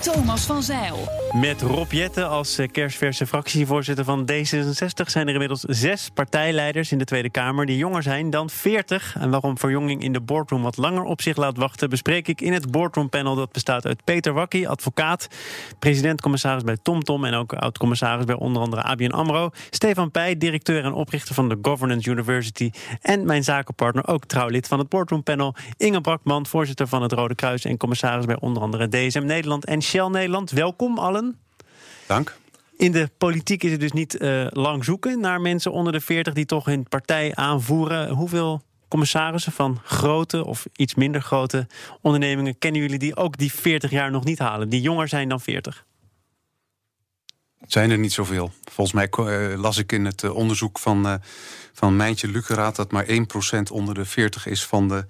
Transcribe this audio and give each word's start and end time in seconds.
Thomas 0.00 0.44
van 0.44 0.62
Zeil. 0.62 1.08
Met 1.32 1.62
Rob 1.62 1.92
Jetten 1.92 2.28
als 2.28 2.58
eh, 2.58 2.68
kerstverse 2.68 3.26
fractievoorzitter 3.26 4.04
van 4.04 4.30
D66 4.30 5.06
zijn 5.06 5.26
er 5.26 5.32
inmiddels 5.32 5.60
zes 5.60 6.10
partijleiders 6.14 6.92
in 6.92 6.98
de 6.98 7.04
Tweede 7.04 7.30
Kamer 7.30 7.66
die 7.66 7.76
jonger 7.76 8.02
zijn 8.02 8.30
dan 8.30 8.50
40. 8.50 9.16
En 9.18 9.30
waarom 9.30 9.58
verjonging 9.58 10.02
in 10.02 10.12
de 10.12 10.20
boardroom 10.20 10.62
wat 10.62 10.76
langer 10.76 11.02
op 11.02 11.22
zich 11.22 11.36
laat 11.36 11.56
wachten, 11.56 11.90
bespreek 11.90 12.28
ik 12.28 12.40
in 12.40 12.52
het 12.52 12.70
boardroompanel. 12.70 13.34
Dat 13.34 13.52
bestaat 13.52 13.86
uit 13.86 14.04
Peter 14.04 14.32
Wakkie, 14.32 14.68
advocaat, 14.68 15.28
president-commissaris 15.78 16.62
bij 16.62 16.76
TomTom 16.82 17.24
en 17.24 17.34
ook 17.34 17.52
oud-commissaris 17.52 18.24
bij 18.24 18.36
onder 18.36 18.62
andere 18.62 18.82
ABN 18.82 19.10
Amro. 19.10 19.50
Stefan 19.70 20.10
Pij, 20.10 20.36
directeur 20.36 20.84
en 20.84 20.92
oprichter 20.92 21.34
van 21.34 21.48
de 21.48 21.58
Governance 21.62 22.10
University. 22.10 22.70
En 23.00 23.26
mijn 23.26 23.44
zakenpartner, 23.44 24.06
ook 24.06 24.24
trouwlid 24.24 24.66
van 24.66 24.78
het 24.78 24.88
boardroompanel, 24.88 25.54
Inge 25.76 26.00
Brakman, 26.00 26.46
voorzitter 26.46 26.86
van 26.86 27.02
het 27.02 27.12
Rode 27.12 27.34
Kruis 27.34 27.64
en 27.64 27.76
commissaris 27.76 28.24
bij 28.24 28.40
onder 28.40 28.62
andere 28.62 28.88
DSM 28.88 29.24
Nederland 29.24 29.64
en 29.64 29.82
Shell 29.90 30.08
Nederland. 30.08 30.50
Welkom 30.50 30.98
allen. 30.98 31.38
Dank. 32.06 32.36
In 32.76 32.92
de 32.92 33.10
politiek 33.18 33.62
is 33.62 33.70
het 33.70 33.80
dus 33.80 33.92
niet 33.92 34.20
uh, 34.20 34.46
lang 34.50 34.84
zoeken 34.84 35.20
naar 35.20 35.40
mensen 35.40 35.72
onder 35.72 35.92
de 35.92 36.00
40 36.00 36.34
die 36.34 36.46
toch 36.46 36.64
hun 36.64 36.88
partij 36.88 37.34
aanvoeren. 37.34 38.08
Hoeveel 38.08 38.62
commissarissen 38.88 39.52
van 39.52 39.80
grote 39.84 40.44
of 40.44 40.66
iets 40.76 40.94
minder 40.94 41.22
grote 41.22 41.66
ondernemingen 42.00 42.58
kennen 42.58 42.80
jullie 42.80 42.98
die 42.98 43.16
ook 43.16 43.36
die 43.36 43.52
40 43.52 43.90
jaar 43.90 44.10
nog 44.10 44.24
niet 44.24 44.38
halen, 44.38 44.68
die 44.68 44.80
jonger 44.80 45.08
zijn 45.08 45.28
dan 45.28 45.40
40? 45.40 45.84
Zijn 47.66 47.90
er 47.90 47.98
niet 47.98 48.12
zoveel. 48.12 48.52
Volgens 48.64 48.96
mij 48.96 49.08
uh, 49.50 49.60
las 49.60 49.78
ik 49.78 49.92
in 49.92 50.04
het 50.04 50.22
uh, 50.22 50.34
onderzoek 50.34 50.78
van, 50.78 51.06
uh, 51.06 51.14
van 51.72 51.96
Mijntje 51.96 52.28
Luceraat 52.28 52.76
dat 52.76 52.90
maar 52.90 53.06
1% 53.06 53.12
onder 53.72 53.94
de 53.94 54.04
40 54.04 54.46
is 54.46 54.66
van 54.66 54.88
de 54.88 55.06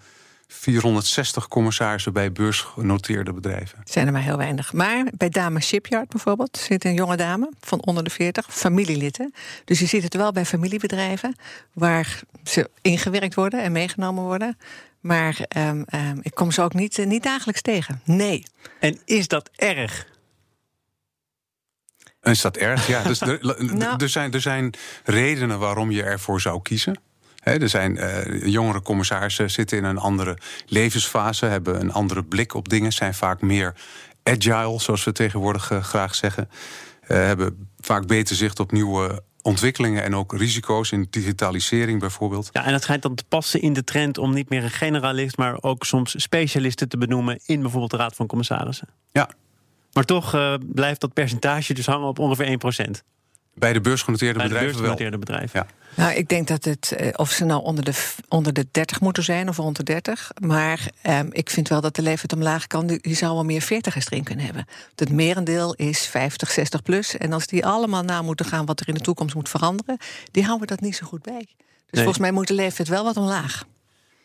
460 0.53 1.49
commissarissen 1.49 2.13
bij 2.13 2.33
beursgenoteerde 2.33 3.33
bedrijven. 3.33 3.79
Zijn 3.85 4.07
er 4.07 4.13
maar 4.13 4.23
heel 4.23 4.37
weinig. 4.37 4.73
Maar 4.73 5.07
bij 5.17 5.29
Dame 5.29 5.61
Shipyard 5.61 6.09
bijvoorbeeld 6.09 6.57
zit 6.57 6.85
een 6.85 6.95
jonge 6.95 7.17
dame 7.17 7.51
van 7.61 7.85
onder 7.85 8.05
de 8.05 8.11
40, 8.11 8.47
familielid. 8.51 9.29
Dus 9.65 9.79
je 9.79 9.87
ziet 9.87 10.03
het 10.03 10.15
wel 10.15 10.33
bij 10.33 10.45
familiebedrijven 10.45 11.37
waar 11.73 12.21
ze 12.45 12.71
ingewerkt 12.83 13.35
worden 13.35 13.63
en 13.63 13.73
meegenomen 13.73 14.25
worden. 14.25 14.59
Maar 15.01 15.39
um, 15.57 15.85
um, 15.95 16.19
ik 16.23 16.35
kom 16.35 16.51
ze 16.51 16.63
ook 16.63 16.75
niet, 16.75 16.99
uh, 16.99 17.07
niet 17.07 17.23
dagelijks 17.23 17.63
tegen. 17.63 18.01
Nee. 18.05 18.43
En 18.81 18.99
is 19.05 19.29
dat 19.29 19.51
erg? 19.57 20.07
Is 22.23 22.41
dat 22.41 22.57
erg? 22.57 22.87
Ja, 22.87 23.03
dus 23.03 23.21
er, 23.21 23.39
nou. 23.75 24.03
er, 24.03 24.09
zijn, 24.09 24.33
er 24.33 24.41
zijn 24.41 24.75
redenen 25.05 25.59
waarom 25.59 25.91
je 25.91 26.03
ervoor 26.03 26.41
zou 26.41 26.63
kiezen. 26.63 27.01
He, 27.41 27.59
er 27.59 27.69
zijn 27.69 27.97
uh, 27.97 28.47
jongere 28.47 28.83
commissarissen 28.83 29.51
zitten 29.51 29.79
in 29.79 29.85
een 29.85 29.99
andere 29.99 30.39
levensfase, 30.67 31.47
hebben 31.47 31.81
een 31.81 31.93
andere 31.93 32.25
blik 32.25 32.55
op 32.55 32.69
dingen, 32.69 32.93
zijn 32.93 33.15
vaak 33.15 33.41
meer 33.41 33.75
agile, 34.23 34.81
zoals 34.81 35.05
we 35.05 35.13
tegenwoordig 35.13 35.71
uh, 35.71 35.83
graag 35.83 36.15
zeggen. 36.15 36.49
Uh, 36.51 37.09
hebben 37.09 37.69
vaak 37.79 38.07
beter 38.07 38.37
zicht 38.37 38.61
op 38.61 38.73
nieuwe 38.73 39.23
ontwikkelingen 39.43 40.03
en 40.03 40.17
ook 40.17 40.33
risico's 40.33 40.93
in 40.93 41.07
digitalisering 41.11 42.01
bijvoorbeeld. 42.01 42.49
Ja, 42.53 42.65
en 42.65 42.73
dat 42.73 42.83
schijnt 42.83 43.03
dan 43.03 43.15
te 43.15 43.25
passen 43.29 43.61
in 43.61 43.73
de 43.73 43.85
trend 43.85 44.19
om 44.19 44.35
niet 44.35 44.49
meer 44.49 44.63
een 44.63 44.71
generalist, 44.71 45.37
maar 45.37 45.63
ook 45.63 45.85
soms 45.85 46.23
specialisten 46.23 46.89
te 46.89 46.99
benoemen 46.99 47.41
in 47.45 47.61
bijvoorbeeld 47.61 47.91
de 47.91 47.97
Raad 47.97 48.15
van 48.15 48.27
Commissarissen. 48.27 48.89
Ja. 49.13 49.31
Maar 49.93 50.05
toch 50.05 50.59
blijft 50.59 51.01
dat 51.01 51.13
percentage 51.13 51.75
dus 51.75 51.87
hangen 51.87 52.09
op 52.09 52.19
ongeveer 52.19 52.59
1%. 52.87 53.03
Bij 53.55 53.73
de 53.73 53.81
beursgenoteerde 53.81 54.39
Bij 54.39 54.43
de 54.43 54.53
bedrijven 54.53 54.77
beursgenoteerde 54.77 55.19
bedrijven. 55.19 55.61
Ja. 55.61 55.67
Nou, 55.95 56.15
ik 56.15 56.29
denk 56.29 56.49
dat 56.49 56.65
het, 56.65 56.97
of 57.17 57.31
ze 57.31 57.45
nou 57.45 57.63
onder 57.63 57.85
de, 57.85 57.93
onder 58.29 58.53
de 58.53 58.67
30 58.71 59.01
moeten 59.01 59.23
zijn 59.23 59.49
of 59.49 59.57
rond 59.57 59.77
de 59.77 59.83
30. 59.83 60.31
Maar 60.41 60.91
eh, 61.03 61.21
ik 61.31 61.51
vind 61.51 61.69
wel 61.69 61.81
dat 61.81 61.97
de 61.97 62.03
leeftijd 62.03 62.33
omlaag 62.33 62.67
kan. 62.67 62.99
Je 63.03 63.15
zou 63.15 63.35
wel 63.35 63.45
meer 63.45 63.63
40ers 63.63 64.07
erin 64.11 64.25
kunnen 64.25 64.45
hebben. 64.45 64.67
Het 64.95 65.13
merendeel 65.13 65.75
is 65.75 66.07
50, 66.07 66.51
60 66.51 66.83
plus. 66.83 67.17
En 67.17 67.33
als 67.33 67.47
die 67.47 67.67
allemaal 67.67 68.03
na 68.03 68.23
moeten 68.23 68.47
gaan 68.47 68.67
wat 68.67 68.81
er 68.81 68.89
in 68.89 68.95
de 68.95 69.01
toekomst 69.01 69.35
moet 69.35 69.49
veranderen, 69.49 69.97
die 70.31 70.45
houden 70.45 70.67
dat 70.67 70.81
niet 70.81 70.97
zo 70.97 71.07
goed 71.07 71.23
bij. 71.23 71.47
Dus 71.47 71.49
nee. 71.91 72.03
volgens 72.03 72.19
mij 72.19 72.33
moet 72.33 72.49
de 72.49 72.55
leeftijd 72.55 72.89
wel 72.89 73.05
wat 73.05 73.17
omlaag. 73.17 73.65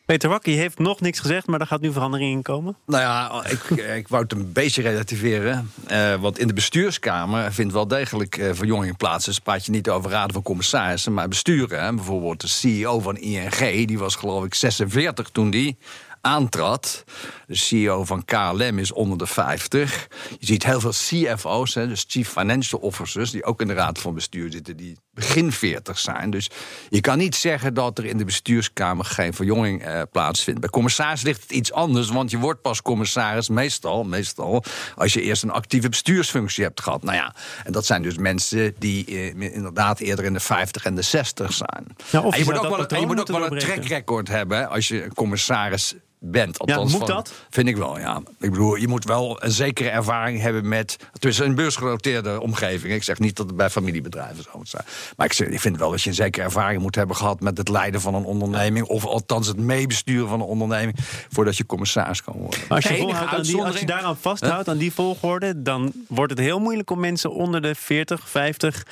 Peter 0.05 0.29
Wakkie 0.29 0.57
heeft 0.57 0.79
nog 0.79 1.01
niks 1.01 1.19
gezegd, 1.19 1.47
maar 1.47 1.59
er 1.59 1.67
gaat 1.67 1.81
nu 1.81 1.91
verandering 1.91 2.31
in 2.31 2.41
komen. 2.41 2.77
Nou 2.85 3.03
ja, 3.03 3.45
ik, 3.49 3.63
ik 3.95 4.07
wou 4.07 4.23
het 4.23 4.31
een 4.31 4.51
beetje 4.51 4.81
relativeren. 4.81 5.71
Uh, 5.91 6.15
want 6.15 6.39
in 6.39 6.47
de 6.47 6.53
bestuurskamer 6.53 7.53
vindt 7.53 7.73
wel 7.73 7.87
degelijk 7.87 8.37
uh, 8.37 8.53
verjonging 8.53 8.97
plaats. 8.97 9.25
Dus 9.25 9.39
praat 9.39 9.65
je 9.65 9.71
niet 9.71 9.89
over 9.89 10.11
raden 10.11 10.33
van 10.33 10.41
commissarissen, 10.41 11.13
maar 11.13 11.27
besturen. 11.27 11.83
Hè. 11.83 11.93
Bijvoorbeeld 11.93 12.41
de 12.41 12.47
CEO 12.47 12.99
van 12.99 13.17
ING, 13.17 13.87
die 13.87 13.99
was 13.99 14.15
geloof 14.15 14.45
ik 14.45 14.53
46 14.53 15.29
toen 15.29 15.49
die 15.49 15.77
aantrad. 16.21 17.03
De 17.47 17.55
CEO 17.55 18.05
van 18.05 18.25
KLM 18.25 18.79
is 18.79 18.91
onder 18.91 19.17
de 19.17 19.27
50. 19.27 20.07
Je 20.39 20.45
ziet 20.45 20.65
heel 20.65 20.79
veel 20.79 20.91
CFO's, 20.91 21.73
hè, 21.73 21.87
dus 21.87 22.05
Chief 22.07 22.29
Financial 22.29 22.81
Officers, 22.81 23.31
die 23.31 23.43
ook 23.43 23.61
in 23.61 23.67
de 23.67 23.73
raad 23.73 23.99
van 23.99 24.13
bestuur 24.13 24.51
zitten, 24.51 24.77
die 24.77 24.97
begin 25.15 25.51
40 25.51 25.99
zijn. 25.99 26.29
Dus 26.29 26.49
je 26.89 27.01
kan 27.01 27.17
niet 27.17 27.35
zeggen 27.35 27.73
dat 27.73 27.97
er 27.97 28.05
in 28.05 28.17
de 28.17 28.25
bestuurskamer 28.25 29.05
geen 29.05 29.33
verjonging 29.33 29.83
eh, 29.83 30.01
plaatsvindt. 30.11 30.59
Bij 30.59 30.69
commissaris 30.69 31.21
ligt 31.21 31.41
het 31.41 31.51
iets 31.51 31.71
anders, 31.71 32.09
want 32.09 32.31
je 32.31 32.37
wordt 32.37 32.61
pas 32.61 32.81
commissaris 32.81 33.49
meestal, 33.49 34.03
meestal 34.03 34.63
als 34.95 35.13
je 35.13 35.21
eerst 35.21 35.43
een 35.43 35.51
actieve 35.51 35.89
bestuursfunctie 35.89 36.63
hebt 36.63 36.81
gehad. 36.81 37.03
Nou 37.03 37.17
ja, 37.17 37.35
en 37.63 37.71
dat 37.71 37.85
zijn 37.85 38.01
dus 38.01 38.17
mensen 38.17 38.75
die 38.79 39.05
eh, 39.05 39.53
inderdaad 39.53 39.99
eerder 39.99 40.25
in 40.25 40.33
de 40.33 40.39
50 40.39 40.85
en 40.85 40.95
de 40.95 41.01
60 41.01 41.53
zijn. 41.53 41.85
Of 42.25 42.33
en 42.33 42.39
je 42.39 42.45
moet 42.45 42.57
ook 42.57 42.89
wel, 42.89 42.99
je 42.99 43.05
moet 43.05 43.19
ook 43.19 43.27
wel 43.27 43.51
een 43.51 43.59
track 43.59 43.85
record 43.85 44.27
hebben 44.27 44.69
als 44.69 44.87
je 44.87 45.07
commissaris 45.13 45.95
bent. 46.31 46.59
Althans, 46.59 46.91
ja, 46.91 46.97
moet 46.97 47.07
van, 47.07 47.15
dat? 47.15 47.33
Vind 47.49 47.67
ik 47.67 47.77
wel, 47.77 47.99
ja. 47.99 48.21
Ik 48.39 48.51
bedoel, 48.51 48.75
je 48.75 48.87
moet 48.87 49.05
wel 49.05 49.43
een 49.43 49.51
zekere 49.51 49.89
ervaring 49.89 50.41
hebben 50.41 50.67
met... 50.67 50.97
tussen 51.19 51.45
een 51.45 51.55
beursgenoteerde 51.55 52.41
omgeving. 52.41 52.93
Ik 52.93 53.03
zeg 53.03 53.19
niet 53.19 53.35
dat 53.35 53.45
het 53.45 53.55
bij 53.55 53.69
familiebedrijven 53.69 54.43
zo 54.43 54.49
moet 54.53 54.69
zijn. 54.69 54.83
Maar 55.17 55.25
ik, 55.25 55.33
zeg, 55.33 55.47
ik 55.47 55.59
vind 55.59 55.77
wel 55.77 55.91
dat 55.91 56.01
je 56.01 56.09
een 56.09 56.15
zekere 56.15 56.45
ervaring 56.45 56.81
moet 56.81 56.95
hebben 56.95 57.15
gehad... 57.15 57.39
met 57.39 57.57
het 57.57 57.69
leiden 57.69 58.01
van 58.01 58.13
een 58.13 58.23
onderneming. 58.23 58.85
Of 58.85 59.05
althans 59.05 59.47
het 59.47 59.59
meebesturen 59.59 60.27
van 60.27 60.39
een 60.39 60.47
onderneming... 60.47 60.97
voordat 61.29 61.57
je 61.57 61.65
commissaris 61.65 62.23
kan 62.23 62.33
worden. 62.33 62.59
Maar 62.69 62.77
als 62.77 62.87
je, 62.87 62.97
volhoudt 62.97 63.33
aan 63.33 63.41
die, 63.41 63.63
als 63.63 63.79
je 63.79 63.85
daaraan 63.85 64.17
vasthoudt, 64.17 64.69
aan 64.69 64.77
die 64.77 64.93
volgorde... 64.93 65.61
dan 65.61 65.91
wordt 66.07 66.31
het 66.31 66.41
heel 66.41 66.59
moeilijk 66.59 66.89
om 66.89 66.99
mensen 66.99 67.31
onder 67.31 67.61
de 67.61 67.75
40, 67.75 68.29
50... 68.29 68.85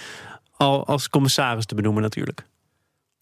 al 0.58 0.86
als 0.86 1.10
commissaris 1.10 1.66
te 1.66 1.76
benoemen 1.76 2.02
natuurlijk. 2.02 2.46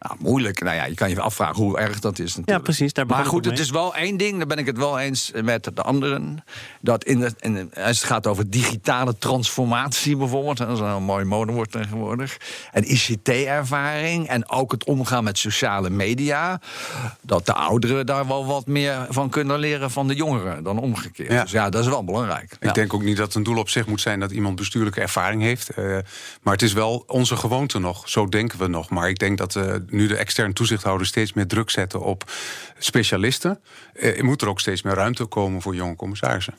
Nou, 0.02 0.16
moeilijk. 0.20 0.62
Nou 0.62 0.76
ja, 0.76 0.86
je 0.86 0.94
kan 0.94 1.10
je 1.10 1.22
afvragen 1.22 1.64
hoe 1.64 1.78
erg 1.78 2.00
dat 2.00 2.20
is. 2.20 2.36
Natuurlijk. 2.36 2.50
Ja, 2.50 2.60
precies. 2.60 2.94
Daar 2.94 3.06
maar 3.06 3.26
goed, 3.26 3.46
het 3.46 3.60
is 3.60 3.70
wel 3.70 3.96
één 3.96 4.18
ding, 4.18 4.38
daar 4.38 4.48
ben 4.48 4.58
ik 4.58 4.66
het 4.66 4.78
wel 4.78 5.00
eens 5.00 5.32
met 5.44 5.72
de 5.76 5.82
anderen. 5.82 6.44
Dat 6.80 7.04
in 7.04 7.20
de, 7.20 7.32
in 7.40 7.54
de, 7.54 7.68
als 7.74 7.98
het 7.98 8.08
gaat 8.08 8.28
over 8.28 8.50
digitale 8.50 9.18
transformatie 9.18 10.18
bijvoorbeeld, 10.18 10.58
dat 10.58 10.70
is 10.70 10.80
een 10.80 11.04
mooi 11.04 11.26
modewoord 11.26 11.72
tegenwoordig. 11.72 12.38
En 12.72 12.92
ICT-ervaring 12.92 14.28
en 14.28 14.50
ook 14.50 14.72
het 14.72 14.84
omgaan 14.84 15.24
met 15.24 15.38
sociale 15.38 15.90
media. 15.90 16.62
Dat 17.22 17.46
de 17.46 17.54
ouderen 17.54 18.06
daar 18.06 18.28
wel 18.28 18.46
wat 18.46 18.68
meer 18.68 19.06
van 19.10 19.30
kunnen 19.30 19.60
leren 19.60 19.92
van 19.92 20.08
de 20.08 20.16
jongeren 20.16 20.64
dan 20.64 20.80
omgekeerd. 20.80 21.32
Ja. 21.32 21.42
Dus 21.42 21.52
ja, 21.52 21.70
dat 21.70 21.82
is 21.82 21.90
wel 21.90 22.04
belangrijk. 22.04 22.52
Ik 22.52 22.64
ja. 22.64 22.72
denk 22.72 22.94
ook 22.94 23.04
niet 23.04 23.18
dat 23.18 23.26
het 23.26 23.36
een 23.36 23.44
doel 23.44 23.58
op 23.58 23.70
zich 23.70 23.88
moet 23.88 24.02
zijn 24.02 24.20
dat 24.20 24.32
iemand 24.32 24.56
bestuurlijke 24.56 25.02
ervaring 25.02 25.42
heeft. 25.42 25.70
Uh, 25.78 25.98
maar 26.42 26.54
het 26.54 26.62
is 26.62 26.74
wel 26.74 27.04
onze 27.08 27.36
gewoonte 27.36 27.80
nog. 27.80 28.10
Zo 28.10 28.30
denken 28.30 28.60
we 28.60 28.68
nog. 28.68 28.90
Maar 28.90 29.10
ik 29.10 29.20
denk 29.20 29.38
dat. 29.38 29.56
Uh, 29.56 29.76
nu 29.92 30.08
de 30.08 30.16
externe 30.16 30.54
toezichthouder 30.54 31.08
steeds 31.08 31.34
meer 31.34 31.48
druk 31.48 31.70
zetten 31.70 32.02
op 32.02 32.32
specialisten, 32.78 33.60
eh, 33.94 34.22
moet 34.22 34.42
er 34.42 34.48
ook 34.48 34.60
steeds 34.60 34.82
meer 34.82 34.94
ruimte 34.94 35.26
komen 35.26 35.62
voor 35.62 35.76
jonge 35.76 35.96
commissarissen. 35.96 36.54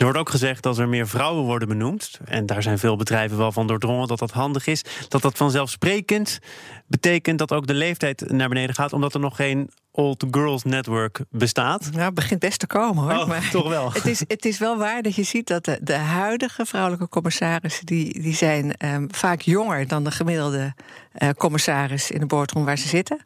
Er 0.00 0.06
wordt 0.06 0.20
ook 0.20 0.30
gezegd 0.30 0.62
dat 0.62 0.78
er 0.78 0.88
meer 0.88 1.08
vrouwen 1.08 1.44
worden 1.44 1.68
benoemd. 1.68 2.20
En 2.24 2.46
daar 2.46 2.62
zijn 2.62 2.78
veel 2.78 2.96
bedrijven 2.96 3.36
wel 3.36 3.52
van 3.52 3.66
doordrongen 3.66 4.08
dat 4.08 4.18
dat 4.18 4.30
handig 4.30 4.66
is. 4.66 4.84
Dat 5.08 5.22
dat 5.22 5.36
vanzelfsprekend 5.36 6.38
betekent 6.86 7.38
dat 7.38 7.52
ook 7.52 7.66
de 7.66 7.74
leeftijd 7.74 8.30
naar 8.30 8.48
beneden 8.48 8.74
gaat, 8.74 8.92
omdat 8.92 9.14
er 9.14 9.20
nog 9.20 9.36
geen 9.36 9.70
Old 9.90 10.24
Girls 10.30 10.62
Network 10.62 11.20
bestaat. 11.30 11.90
Nou, 11.90 12.04
het 12.04 12.14
begint 12.14 12.40
best 12.40 12.58
te 12.58 12.66
komen 12.66 13.02
hoor. 13.02 13.22
Oh, 13.22 13.26
maar 13.26 13.50
toch 13.50 13.68
wel. 13.68 13.92
Het 13.92 14.06
is, 14.06 14.20
het 14.28 14.44
is 14.44 14.58
wel 14.58 14.78
waar 14.78 15.02
dat 15.02 15.14
je 15.14 15.22
ziet 15.22 15.46
dat 15.46 15.64
de, 15.64 15.78
de 15.82 15.94
huidige 15.94 16.66
vrouwelijke 16.66 17.08
commissarissen... 17.08 17.86
die, 17.86 18.20
die 18.20 18.34
zijn 18.34 18.74
um, 18.86 19.08
vaak 19.14 19.40
jonger 19.40 19.88
dan 19.88 20.04
de 20.04 20.10
gemiddelde 20.10 20.74
uh, 21.18 21.28
commissaris 21.36 22.10
in 22.10 22.20
de 22.20 22.26
boardroom 22.26 22.64
waar 22.64 22.78
ze 22.78 22.88
zitten. 22.88 23.22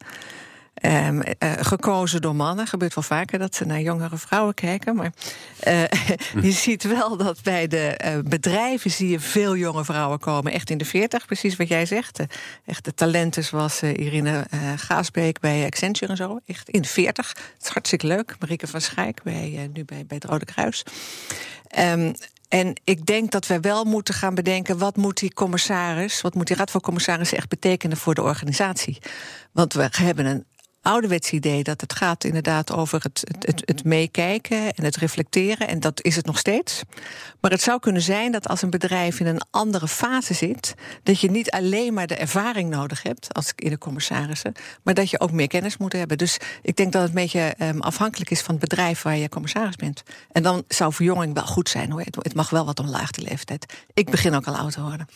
Eh, 0.84 1.52
gekozen 1.60 2.20
door 2.20 2.36
mannen. 2.36 2.66
Gebeurt 2.66 2.94
wel 2.94 3.04
vaker 3.04 3.38
dat 3.38 3.54
ze 3.54 3.64
naar 3.64 3.80
jongere 3.80 4.16
vrouwen 4.16 4.54
kijken. 4.54 4.96
Maar 4.96 5.12
uh, 5.68 5.82
je 6.46 6.50
ziet 6.50 6.82
wel 6.82 7.16
dat 7.16 7.42
bij 7.42 7.66
de 7.66 8.00
uh, 8.04 8.18
bedrijven 8.24 8.90
zie 8.90 9.08
je 9.08 9.20
veel 9.20 9.56
jonge 9.56 9.84
vrouwen 9.84 10.18
komen. 10.18 10.52
Echt 10.52 10.70
in 10.70 10.78
de 10.78 10.84
40, 10.84 11.26
precies 11.26 11.56
wat 11.56 11.68
jij 11.68 11.86
zegt. 11.86 12.20
echt 12.64 12.84
de 12.84 12.94
talenten 12.94 13.44
zoals 13.44 13.82
Irene 13.82 14.46
Gaasbeek 14.76 15.40
bij 15.40 15.64
Accenture 15.64 16.10
en 16.10 16.16
zo. 16.16 16.40
Echt 16.46 16.68
in 16.68 16.82
de 16.82 16.88
40. 16.88 17.28
Het 17.28 17.62
is 17.62 17.68
hartstikke 17.68 18.06
leuk. 18.06 18.36
Marieke 18.38 18.66
van 18.66 18.80
Schijk 18.80 19.22
bij, 19.22 19.70
nu 19.72 19.84
bij, 19.84 20.04
bij 20.06 20.16
het 20.16 20.24
Rode 20.24 20.44
Kruis. 20.44 20.84
Um, 21.78 22.14
en 22.48 22.80
ik 22.84 23.06
denk 23.06 23.30
dat 23.30 23.46
we 23.46 23.60
wel 23.60 23.84
moeten 23.84 24.14
gaan 24.14 24.34
bedenken... 24.34 24.78
wat 24.78 24.96
moet 24.96 25.18
die 25.18 25.34
commissaris, 25.34 26.20
wat 26.20 26.34
moet 26.34 26.46
die 26.46 26.56
raad 26.56 26.70
van 26.70 26.80
commissarissen 26.80 27.36
echt 27.36 27.48
betekenen 27.48 27.96
voor 27.96 28.14
de 28.14 28.22
organisatie? 28.22 28.98
Want 29.52 29.72
we 29.72 29.88
hebben 29.90 30.26
een 30.26 30.44
ouderwets 30.84 31.30
idee 31.30 31.62
dat 31.62 31.80
het 31.80 31.92
gaat 31.92 32.24
inderdaad 32.24 32.72
over 32.72 33.02
het, 33.02 33.34
het, 33.38 33.62
het, 33.64 33.84
meekijken 33.84 34.72
en 34.74 34.84
het 34.84 34.96
reflecteren. 34.96 35.68
En 35.68 35.80
dat 35.80 36.02
is 36.02 36.16
het 36.16 36.26
nog 36.26 36.38
steeds. 36.38 36.82
Maar 37.40 37.50
het 37.50 37.62
zou 37.62 37.80
kunnen 37.80 38.02
zijn 38.02 38.32
dat 38.32 38.48
als 38.48 38.62
een 38.62 38.70
bedrijf 38.70 39.20
in 39.20 39.26
een 39.26 39.42
andere 39.50 39.88
fase 39.88 40.34
zit, 40.34 40.74
dat 41.02 41.20
je 41.20 41.30
niet 41.30 41.50
alleen 41.50 41.94
maar 41.94 42.06
de 42.06 42.14
ervaring 42.14 42.70
nodig 42.70 43.02
hebt 43.02 43.34
als 43.34 43.52
in 43.56 43.70
de 43.70 43.78
commissarissen, 43.78 44.52
maar 44.82 44.94
dat 44.94 45.10
je 45.10 45.20
ook 45.20 45.32
meer 45.32 45.48
kennis 45.48 45.76
moet 45.76 45.92
hebben. 45.92 46.18
Dus 46.18 46.38
ik 46.62 46.76
denk 46.76 46.92
dat 46.92 47.02
het 47.02 47.10
een 47.10 47.22
beetje 47.22 47.54
um, 47.58 47.80
afhankelijk 47.80 48.30
is 48.30 48.40
van 48.40 48.54
het 48.54 48.68
bedrijf 48.68 49.02
waar 49.02 49.16
je 49.16 49.28
commissaris 49.28 49.76
bent. 49.76 50.02
En 50.32 50.42
dan 50.42 50.64
zou 50.68 50.92
verjonging 50.92 51.34
wel 51.34 51.46
goed 51.46 51.68
zijn 51.68 51.90
hoor. 51.90 52.00
Het 52.00 52.34
mag 52.34 52.50
wel 52.50 52.64
wat 52.64 52.80
omlaag 52.80 53.10
de 53.10 53.22
leeftijd. 53.22 53.74
Ik 53.94 54.10
begin 54.10 54.34
ook 54.34 54.46
al 54.46 54.56
oud 54.56 54.72
te 54.72 54.82
worden. 54.82 55.08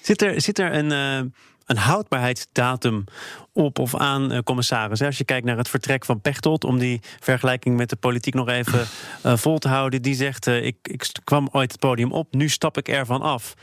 Zit 0.00 0.22
er, 0.22 0.40
zit 0.40 0.58
er 0.58 0.74
een. 0.74 0.90
Uh 0.90 1.30
een 1.70 1.76
houdbaarheidsdatum 1.76 3.04
op 3.52 3.78
of 3.78 3.96
aan, 3.96 4.32
uh, 4.32 4.38
commissaris? 4.38 5.02
Als 5.02 5.18
je 5.18 5.24
kijkt 5.24 5.46
naar 5.46 5.56
het 5.56 5.68
vertrek 5.68 6.04
van 6.04 6.20
Pechtold, 6.20 6.64
om 6.64 6.78
die 6.78 7.00
vergelijking 7.20 7.76
met 7.76 7.88
de 7.88 7.96
politiek 7.96 8.34
nog 8.34 8.48
even 8.48 8.86
uh, 9.26 9.36
vol 9.44 9.58
te 9.58 9.68
houden, 9.68 10.02
die 10.02 10.14
zegt: 10.14 10.46
uh, 10.46 10.64
ik, 10.64 10.76
ik 10.82 11.06
kwam 11.24 11.48
ooit 11.52 11.72
het 11.72 11.80
podium 11.80 12.12
op, 12.12 12.34
nu 12.34 12.48
stap 12.48 12.76
ik 12.76 12.88
ervan 12.88 13.22
af. 13.22 13.54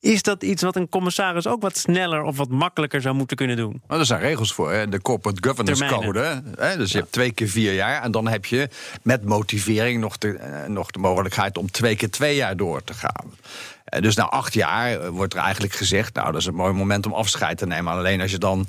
Is 0.00 0.22
dat 0.22 0.42
iets 0.42 0.62
wat 0.62 0.76
een 0.76 0.88
commissaris 0.88 1.46
ook 1.46 1.62
wat 1.62 1.76
sneller 1.76 2.22
of 2.22 2.36
wat 2.36 2.48
makkelijker 2.48 3.00
zou 3.00 3.14
moeten 3.14 3.36
kunnen 3.36 3.56
doen? 3.56 3.82
Nou, 3.86 4.00
er 4.00 4.06
zijn 4.06 4.20
regels 4.20 4.52
voor. 4.52 4.72
Hè? 4.72 4.88
De 4.88 5.02
Corporate 5.02 5.48
Governance 5.48 5.86
Code. 5.86 6.42
Hè? 6.56 6.76
Dus 6.76 6.92
je 6.92 6.98
hebt 6.98 7.12
twee 7.12 7.32
keer 7.32 7.48
vier 7.48 7.74
jaar. 7.74 8.02
En 8.02 8.10
dan 8.10 8.28
heb 8.28 8.44
je 8.44 8.68
met 9.02 9.24
motivering 9.24 10.00
nog 10.00 10.18
de, 10.18 10.64
nog 10.68 10.90
de 10.90 10.98
mogelijkheid 10.98 11.58
om 11.58 11.70
twee 11.70 11.96
keer 11.96 12.10
twee 12.10 12.36
jaar 12.36 12.56
door 12.56 12.84
te 12.84 12.94
gaan. 12.94 13.32
Eh, 13.86 14.02
dus 14.02 14.14
na 14.14 14.28
acht 14.28 14.54
jaar 14.54 15.00
eh, 15.00 15.08
wordt 15.08 15.34
er 15.34 15.40
eigenlijk 15.40 15.72
gezegd... 15.72 16.14
nou, 16.14 16.32
dat 16.32 16.40
is 16.40 16.46
een 16.46 16.54
mooi 16.54 16.72
moment 16.72 17.06
om 17.06 17.12
afscheid 17.12 17.58
te 17.58 17.66
nemen. 17.66 17.92
Alleen 17.92 18.20
als 18.20 18.30
je 18.30 18.38
dan 18.38 18.66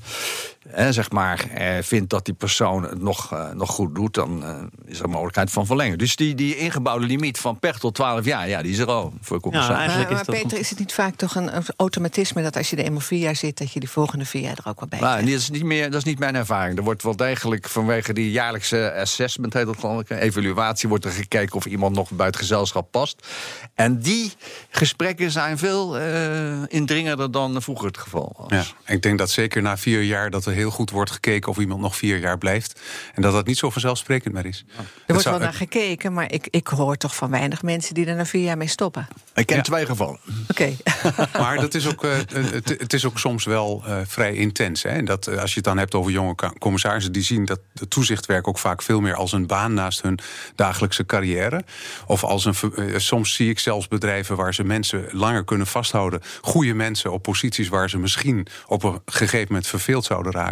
eh, 0.72 0.88
zeg 0.90 1.12
maar, 1.12 1.48
vindt 1.82 2.10
dat 2.10 2.26
die 2.26 2.34
persoon 2.34 2.84
het 2.84 3.02
nog, 3.02 3.36
nog 3.54 3.70
goed 3.70 3.96
doet... 3.96 4.14
dan 4.14 4.44
is 4.86 5.00
er 5.00 5.10
mogelijkheid 5.10 5.52
van 5.52 5.66
verlengen. 5.66 5.98
Dus 5.98 6.16
die, 6.16 6.36
die 6.36 6.58
ingebouwde 6.58 7.06
limiet 7.06 7.40
van 7.40 7.60
per 7.60 7.80
tot 7.80 7.96
12 7.96 8.26
jaar... 8.26 8.50
ja, 8.50 8.62
die 8.62 8.72
is 8.72 8.78
er 8.78 8.88
al 8.88 9.14
voor. 9.22 9.36
Ja, 9.52 9.70
maar, 9.70 10.08
maar 10.12 10.26
Peter, 10.26 10.58
is 10.58 10.70
het 10.70 10.80
niet 10.80 10.94
vaak 10.94 11.16
toch 11.16 11.36
een, 11.36 11.50
automatisme... 11.78 12.44
dat 12.44 12.58
als 12.58 12.70
je 12.70 12.76
er 12.76 12.84
eenmaal 12.84 13.00
vier 13.00 13.20
jaar 13.20 13.36
zit... 13.36 13.58
dat 13.58 13.72
je 13.72 13.80
die 13.80 13.90
volgende 13.90 14.26
vier 14.26 14.42
jaar 14.42 14.58
er 14.64 14.70
ook 14.70 14.80
wel 14.80 14.90
bij 14.90 15.00
nou, 15.00 15.20
dat, 15.20 15.30
is 15.30 15.50
niet 15.50 15.64
meer, 15.64 15.84
dat 15.92 16.00
is 16.00 16.04
niet 16.04 16.20
mijn 16.20 16.36
ervaring. 16.36 16.78
Er 16.78 16.84
wordt 16.84 17.04
wel 17.04 17.16
degelijk 17.16 17.68
vanwege 17.70 18.14
die 18.14 18.32
jaarlijkse 18.32 18.94
assessment... 18.94 19.54
heet 19.54 19.66
dat 19.66 19.80
geloof 19.80 20.02
ik, 20.02 20.10
evaluatie, 20.10 20.90
wordt 20.90 21.06
er 21.06 21.12
gekeken... 21.12 21.56
of 21.56 21.66
iemand 21.66 21.96
nog 21.96 22.12
buiten 22.12 22.40
gezelschap 22.40 22.92
past. 22.92 23.28
En 23.74 24.00
die 24.00 24.34
gesprekken 24.70 25.32
zijn 25.32 25.58
veel 25.58 26.00
uh, 26.00 26.64
indringender 26.68 27.32
dan 27.32 27.62
vroeger 27.62 27.88
het 27.88 27.98
geval 27.98 28.36
was. 28.38 28.52
Ja, 28.86 28.94
ik 28.94 29.02
denk 29.02 29.18
dat 29.18 29.30
zeker 29.30 29.62
na 29.62 29.78
vier 29.78 30.02
jaar 30.02 30.30
dat 30.30 30.46
er 30.46 30.54
heel 30.58 30.72
goed 30.72 30.90
wordt 30.90 31.12
gekeken 31.12 31.52
of 31.52 31.58
iemand 31.58 31.82
nog 31.82 31.96
vier 31.96 32.18
jaar 32.18 32.38
blijft. 32.38 32.82
En 33.14 33.22
dat 33.22 33.34
dat 33.34 33.46
niet 33.46 33.58
zo 33.58 33.70
vanzelfsprekend 33.70 34.34
meer 34.34 34.46
is. 34.46 34.66
Er 34.78 35.14
wordt 35.14 35.24
wel 35.24 35.40
naar 35.40 35.54
gekeken, 35.54 36.14
maar 36.14 36.32
ik, 36.32 36.48
ik 36.52 36.68
hoor 36.68 36.98
toch 36.98 37.16
van 37.16 37.30
weinig 37.30 37.62
mensen 37.62 37.94
die 37.94 38.06
er 38.06 38.16
na 38.16 38.26
vier 38.26 38.44
jaar 38.44 38.58
mee 38.58 38.68
stoppen. 38.68 39.08
Ik 39.34 39.46
ken 39.46 39.64
twee 39.64 39.86
gevallen. 39.86 40.20
Oké. 40.48 40.76
maar 41.42 41.56
dat 41.56 41.74
is 41.74 41.88
ook, 41.88 42.04
uh, 42.04 42.12
het, 42.34 42.70
het, 42.70 42.94
is 42.94 43.06
ook 43.06 43.20
soms 43.20 43.46
wel 43.46 43.84
uh, 43.88 43.98
vrij 44.06 44.34
intens. 44.34 44.84
Hè? 44.84 45.04
Dat, 45.04 45.28
als 45.28 45.50
je 45.50 45.56
het 45.56 45.64
dan 45.64 45.78
hebt 45.78 45.96
over 45.96 46.12
jonge 46.12 46.36
commissarissen, 46.60 47.12
die 47.12 47.24
zien 47.24 47.46
dat 47.46 47.60
het 47.74 47.90
toezichtwerk 47.90 48.48
ook 48.48 48.60
vaak 48.60 48.82
veel 48.82 49.02
meer 49.02 49.16
als 49.16 49.32
een 49.32 49.48
baan 49.48 49.74
naast 49.74 50.02
hun 50.02 50.20
dagelijkse 50.56 51.06
carrière. 51.06 51.64
Of 52.06 52.24
als 52.24 52.46
een, 52.46 52.56
soms 53.02 53.34
zie 53.34 53.50
ik 53.50 53.60
zelfs 53.60 53.88
bedrijven 53.88 54.36
waar 54.36 54.54
ze 54.54 54.64
mensen 54.64 55.06
langer 55.12 55.44
kunnen 55.44 55.68
vasthouden. 55.68 56.22
Goede 56.42 56.74
mensen 56.74 57.12
op 57.12 57.24
posities 57.24 57.68
waar 57.68 57.90
ze 57.90 57.98
misschien 57.98 58.48
op 58.68 58.84
een 58.84 59.02
gegeven 59.06 59.48
moment 59.48 59.68
verveeld 59.68 60.06
zouden 60.06 60.32
raken. 60.32 60.47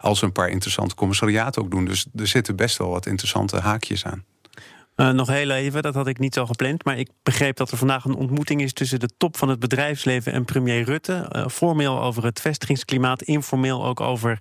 Als 0.00 0.22
een 0.22 0.32
paar 0.32 0.48
interessante 0.48 0.94
commissariaten 0.94 1.62
ook 1.62 1.70
doen. 1.70 1.84
Dus 1.84 2.06
er 2.16 2.26
zitten 2.26 2.56
best 2.56 2.76
wel 2.76 2.88
wat 2.88 3.06
interessante 3.06 3.58
haakjes 3.58 4.04
aan. 4.04 4.24
Uh, 5.00 5.10
nog 5.10 5.28
heel 5.28 5.50
even, 5.50 5.82
dat 5.82 5.94
had 5.94 6.06
ik 6.06 6.18
niet 6.18 6.34
zo 6.34 6.46
gepland. 6.46 6.84
Maar 6.84 6.98
ik 6.98 7.10
begreep 7.22 7.56
dat 7.56 7.70
er 7.70 7.76
vandaag 7.76 8.04
een 8.04 8.14
ontmoeting 8.14 8.62
is 8.62 8.72
tussen 8.72 9.00
de 9.00 9.08
top 9.16 9.36
van 9.36 9.48
het 9.48 9.58
bedrijfsleven 9.58 10.32
en 10.32 10.44
premier 10.44 10.82
Rutte. 10.82 11.30
Uh, 11.32 11.46
formeel 11.48 12.00
over 12.00 12.24
het 12.24 12.40
vestigingsklimaat, 12.40 13.22
informeel 13.22 13.84
ook 13.84 14.00
over 14.00 14.38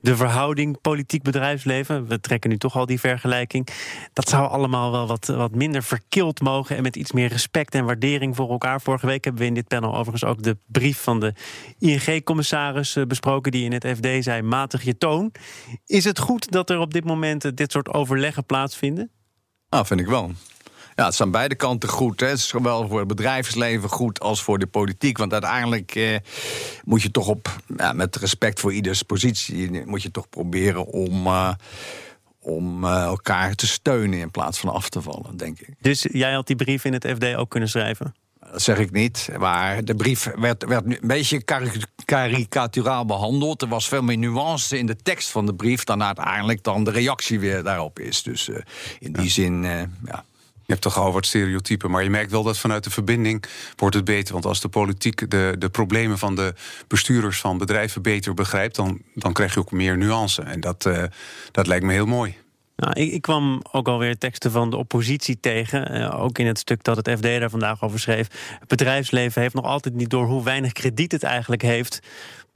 de 0.00 0.16
verhouding 0.16 0.80
politiek-bedrijfsleven. 0.80 2.06
We 2.06 2.20
trekken 2.20 2.50
nu 2.50 2.58
toch 2.58 2.76
al 2.76 2.86
die 2.86 3.00
vergelijking. 3.00 3.68
Dat 4.12 4.28
zou 4.28 4.48
allemaal 4.48 4.90
wel 4.90 5.06
wat, 5.06 5.26
wat 5.26 5.54
minder 5.54 5.82
verkild 5.82 6.40
mogen 6.40 6.76
en 6.76 6.82
met 6.82 6.96
iets 6.96 7.12
meer 7.12 7.28
respect 7.28 7.74
en 7.74 7.84
waardering 7.84 8.36
voor 8.36 8.50
elkaar. 8.50 8.80
Vorige 8.80 9.06
week 9.06 9.24
hebben 9.24 9.42
we 9.42 9.48
in 9.48 9.54
dit 9.54 9.68
panel 9.68 9.90
overigens 9.90 10.24
ook 10.24 10.42
de 10.42 10.56
brief 10.66 11.02
van 11.02 11.20
de 11.20 11.34
ING-commissaris 11.78 12.96
uh, 12.96 13.04
besproken, 13.04 13.52
die 13.52 13.64
in 13.64 13.72
het 13.72 13.86
FD 13.86 14.24
zei: 14.24 14.42
matig 14.42 14.82
je 14.82 14.98
toon. 14.98 15.32
Is 15.86 16.04
het 16.04 16.18
goed 16.18 16.50
dat 16.50 16.70
er 16.70 16.78
op 16.78 16.92
dit 16.92 17.04
moment 17.04 17.56
dit 17.56 17.72
soort 17.72 17.88
overleggen 17.88 18.44
plaatsvinden? 18.44 19.10
Nou, 19.70 19.86
vind 19.86 20.00
ik 20.00 20.06
wel. 20.06 20.32
Ja, 20.94 21.04
het 21.04 21.12
is 21.12 21.20
aan 21.20 21.30
beide 21.30 21.54
kanten 21.54 21.88
goed. 21.88 22.20
Hè. 22.20 22.26
Het 22.26 22.38
is 22.38 22.48
zowel 22.48 22.88
voor 22.88 22.98
het 22.98 23.08
bedrijfsleven 23.08 23.88
goed 23.88 24.20
als 24.20 24.42
voor 24.42 24.58
de 24.58 24.66
politiek. 24.66 25.18
Want 25.18 25.32
uiteindelijk 25.32 25.94
eh, 25.94 26.16
moet 26.84 27.02
je 27.02 27.10
toch 27.10 27.28
op, 27.28 27.56
ja, 27.76 27.92
met 27.92 28.16
respect 28.16 28.60
voor 28.60 28.72
ieders 28.72 29.02
positie, 29.02 29.86
moet 29.86 30.02
je 30.02 30.10
toch 30.10 30.28
proberen 30.28 30.86
om. 30.86 31.26
Uh, 31.26 31.52
om 32.40 32.84
uh, 32.84 33.02
elkaar 33.02 33.54
te 33.54 33.66
steunen 33.66 34.18
in 34.18 34.30
plaats 34.30 34.58
van 34.58 34.72
af 34.72 34.88
te 34.88 35.02
vallen, 35.02 35.36
denk 35.36 35.60
ik. 35.60 35.74
Dus 35.80 36.06
jij 36.12 36.32
had 36.32 36.46
die 36.46 36.56
brief 36.56 36.84
in 36.84 36.92
het 36.92 37.06
FD 37.16 37.34
ook 37.34 37.50
kunnen 37.50 37.68
schrijven? 37.68 38.14
Dat 38.52 38.62
zeg 38.62 38.78
ik 38.78 38.90
niet. 38.90 39.28
Maar 39.38 39.84
de 39.84 39.94
brief 39.94 40.30
werd, 40.36 40.64
werd 40.64 40.84
nu 40.84 40.98
een 41.00 41.08
beetje 41.08 41.42
karikaturaal 42.04 43.04
behandeld. 43.04 43.62
Er 43.62 43.68
was 43.68 43.88
veel 43.88 44.02
meer 44.02 44.18
nuance 44.18 44.78
in 44.78 44.86
de 44.86 44.96
tekst 44.96 45.30
van 45.30 45.46
de 45.46 45.54
brief 45.54 45.84
dan 45.84 46.02
uiteindelijk 46.02 46.62
dan 46.62 46.84
de 46.84 46.90
reactie 46.90 47.40
weer 47.40 47.62
daarop 47.62 47.98
is. 47.98 48.22
Dus 48.22 48.48
uh, 48.48 48.56
in 48.98 49.12
die 49.12 49.30
zin, 49.30 49.64
uh, 49.64 49.80
ja. 50.04 50.24
Je 50.68 50.74
hebt 50.74 50.86
toch 50.86 50.98
al 50.98 51.12
wat 51.12 51.26
stereotypen, 51.26 51.90
maar 51.90 52.02
je 52.02 52.10
merkt 52.10 52.30
wel 52.30 52.42
dat 52.42 52.58
vanuit 52.58 52.84
de 52.84 52.90
verbinding 52.90 53.44
wordt 53.76 53.94
het 53.94 54.04
beter. 54.04 54.32
Want 54.32 54.46
als 54.46 54.60
de 54.60 54.68
politiek 54.68 55.30
de, 55.30 55.54
de 55.58 55.68
problemen 55.68 56.18
van 56.18 56.34
de 56.34 56.54
bestuurders 56.86 57.40
van 57.40 57.58
bedrijven 57.58 58.02
beter 58.02 58.34
begrijpt, 58.34 58.76
dan, 58.76 59.02
dan 59.14 59.32
krijg 59.32 59.54
je 59.54 59.60
ook 59.60 59.72
meer 59.72 59.96
nuance. 59.96 60.42
En 60.42 60.60
dat, 60.60 60.84
uh, 60.86 61.02
dat 61.50 61.66
lijkt 61.66 61.84
me 61.84 61.92
heel 61.92 62.06
mooi. 62.06 62.36
Nou, 62.80 62.92
ik, 63.00 63.22
kwam 63.22 63.62
ook 63.72 63.88
alweer 63.88 64.18
teksten 64.18 64.50
van 64.50 64.70
de 64.70 64.76
oppositie 64.76 65.40
tegen. 65.40 65.96
Uh, 65.96 66.22
ook 66.22 66.38
in 66.38 66.46
het 66.46 66.58
stuk 66.58 66.84
dat 66.84 66.96
het 66.96 67.10
FD 67.10 67.22
daar 67.22 67.50
vandaag 67.50 67.82
over 67.82 68.00
schreef. 68.00 68.56
Het 68.58 68.68
bedrijfsleven 68.68 69.42
heeft 69.42 69.54
nog 69.54 69.64
altijd 69.64 69.94
niet 69.94 70.10
door 70.10 70.26
hoe 70.26 70.44
weinig 70.44 70.72
krediet 70.72 71.12
het 71.12 71.22
eigenlijk 71.22 71.62
heeft 71.62 72.00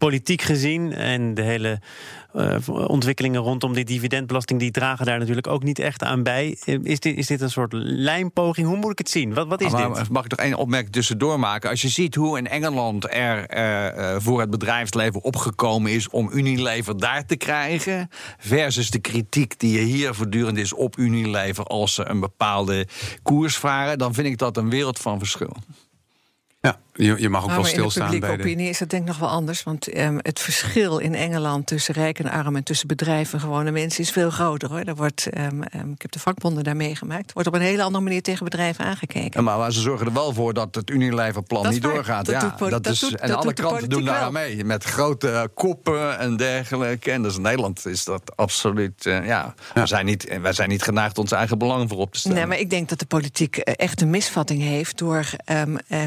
politiek 0.05 0.43
gezien. 0.43 0.93
En 0.93 1.35
de 1.35 1.43
hele 1.43 1.81
uh, 2.35 2.57
ontwikkelingen 2.69 3.41
rondom 3.41 3.73
die 3.73 3.85
dividendbelasting, 3.85 4.61
die 4.61 4.71
dragen 4.71 5.07
daar 5.07 5.19
natuurlijk 5.19 5.47
ook 5.47 5.63
niet 5.63 5.79
echt 5.79 6.03
aan 6.03 6.23
bij. 6.23 6.57
Is 6.83 7.01
dit, 7.01 7.17
is 7.17 7.27
dit 7.27 7.41
een 7.41 7.51
soort 7.51 7.73
lijnpoging? 7.73 8.67
Hoe 8.67 8.77
moet 8.77 8.91
ik 8.91 8.99
het 8.99 9.11
zien? 9.11 9.35
Wat, 9.35 9.47
wat 9.47 9.61
is 9.61 9.73
maar, 9.73 9.95
dit? 9.95 10.09
Mag 10.09 10.25
ik 10.25 10.31
toch 10.31 10.39
één 10.39 10.55
opmerking 10.55 10.93
tussendoor 10.93 11.39
maken? 11.39 11.71
Als 11.71 11.83
je 11.83 11.89
ziet 11.89 12.15
hoe 12.15 12.39
in 12.39 12.49
Engeland 12.49 13.15
er 13.15 13.57
uh, 13.57 14.21
voor 14.21 14.41
het 14.41 14.51
bedrijfsleven 14.51 15.23
opgekomen 15.23 15.93
is 15.93 16.09
om 16.09 16.31
Unilever 16.33 16.99
daar 16.99 17.27
te 17.27 17.37
krijgen, 17.37 18.09
versus 18.39 18.91
de 18.91 18.99
kritiek 18.99 19.59
die 19.59 19.79
je 19.79 19.85
hier 19.85 20.15
voortdurend 20.15 20.59
is 20.59 20.73
op 20.73 20.99
Unilever 20.99 21.65
als 21.65 21.95
ze 21.95 22.09
een 22.09 22.21
bepaalde 22.21 22.87
koers 23.23 23.57
varen, 23.57 23.99
dan 23.99 24.15
vind 24.15 24.27
ik 24.27 24.39
dat 24.39 24.57
een 24.57 24.71
wereld 24.71 24.99
van 24.99 25.19
verschil. 25.19 25.57
Ja, 26.61 26.81
je, 26.93 27.21
je 27.21 27.29
mag 27.29 27.45
ook 27.45 27.51
wel 27.51 27.65
stilstaan 27.65 28.11
bij 28.11 28.21
de 28.21 28.27
publieke 28.27 28.43
opinie 28.43 28.69
is 28.69 28.79
dat 28.79 28.91
denk 28.91 29.03
ik 29.03 29.09
nog 29.09 29.19
wel 29.19 29.29
anders. 29.29 29.63
Want 29.63 29.97
um, 29.97 30.19
het 30.23 30.41
verschil 30.41 30.99
in 30.99 31.15
Engeland 31.15 31.67
tussen 31.67 31.95
rijk 31.95 32.19
en 32.19 32.31
arm... 32.31 32.57
en 32.57 32.65
tussen 32.65 32.89
bedrijven 32.89 33.35
en 33.35 33.41
gewone 33.41 33.71
mensen 33.71 34.03
is 34.03 34.11
veel 34.11 34.31
groter. 34.31 34.69
Hoor. 34.69 34.85
Daar 34.85 34.95
wordt, 34.95 35.29
um, 35.39 35.63
um, 35.75 35.93
ik 35.93 36.03
heb 36.03 36.11
de 36.11 36.19
vakbonden 36.19 36.65
daar 36.65 36.77
meegemaakt. 36.77 37.33
wordt 37.33 37.49
op 37.49 37.55
een 37.55 37.61
hele 37.61 37.83
andere 37.83 38.05
manier 38.05 38.23
tegen 38.23 38.45
bedrijven 38.45 38.85
aangekeken. 38.85 39.45
Ja, 39.45 39.57
maar, 39.57 39.73
ze 39.73 39.81
zorgen 39.81 40.07
er 40.07 40.13
wel 40.13 40.33
voor 40.33 40.55
dat 40.55 40.75
het 40.75 40.91
Unilever-plan 40.91 41.69
niet 41.69 41.83
doorgaat. 41.83 42.27
Dat 42.27 42.35
ja, 42.59 42.69
dat, 42.69 42.87
is, 42.87 43.01
doet, 43.01 43.15
en 43.15 43.37
alle 43.37 43.53
kranten 43.53 43.89
doen 43.89 44.05
daar 44.05 44.33
mee. 44.33 44.65
Met 44.65 44.85
grote 44.85 45.51
koppen 45.55 46.19
en 46.19 46.37
dergelijke. 46.37 47.11
En 47.11 47.23
dus 47.23 47.37
in 47.37 47.43
Nederland 47.43 47.87
is 47.87 48.05
dat 48.05 48.37
absoluut... 48.37 49.07
Uh, 49.07 49.27
ja, 49.27 49.55
ja. 49.75 49.81
We, 49.81 49.87
zijn 49.87 50.07
niet, 50.07 50.39
wij 50.41 50.53
zijn 50.53 50.69
niet 50.69 50.83
geneigd 50.83 51.19
ons 51.19 51.33
eigen 51.33 51.59
belang 51.59 51.89
voorop 51.89 52.13
te 52.13 52.19
stellen. 52.19 52.37
Nee, 52.37 52.47
maar 52.47 52.59
ik 52.59 52.71
denk 52.71 52.89
dat 52.89 52.99
de 52.99 53.07
politiek 53.07 53.57
echt 53.57 54.01
een 54.01 54.11
misvatting 54.11 54.63
heeft... 54.63 54.99
door 54.99 55.27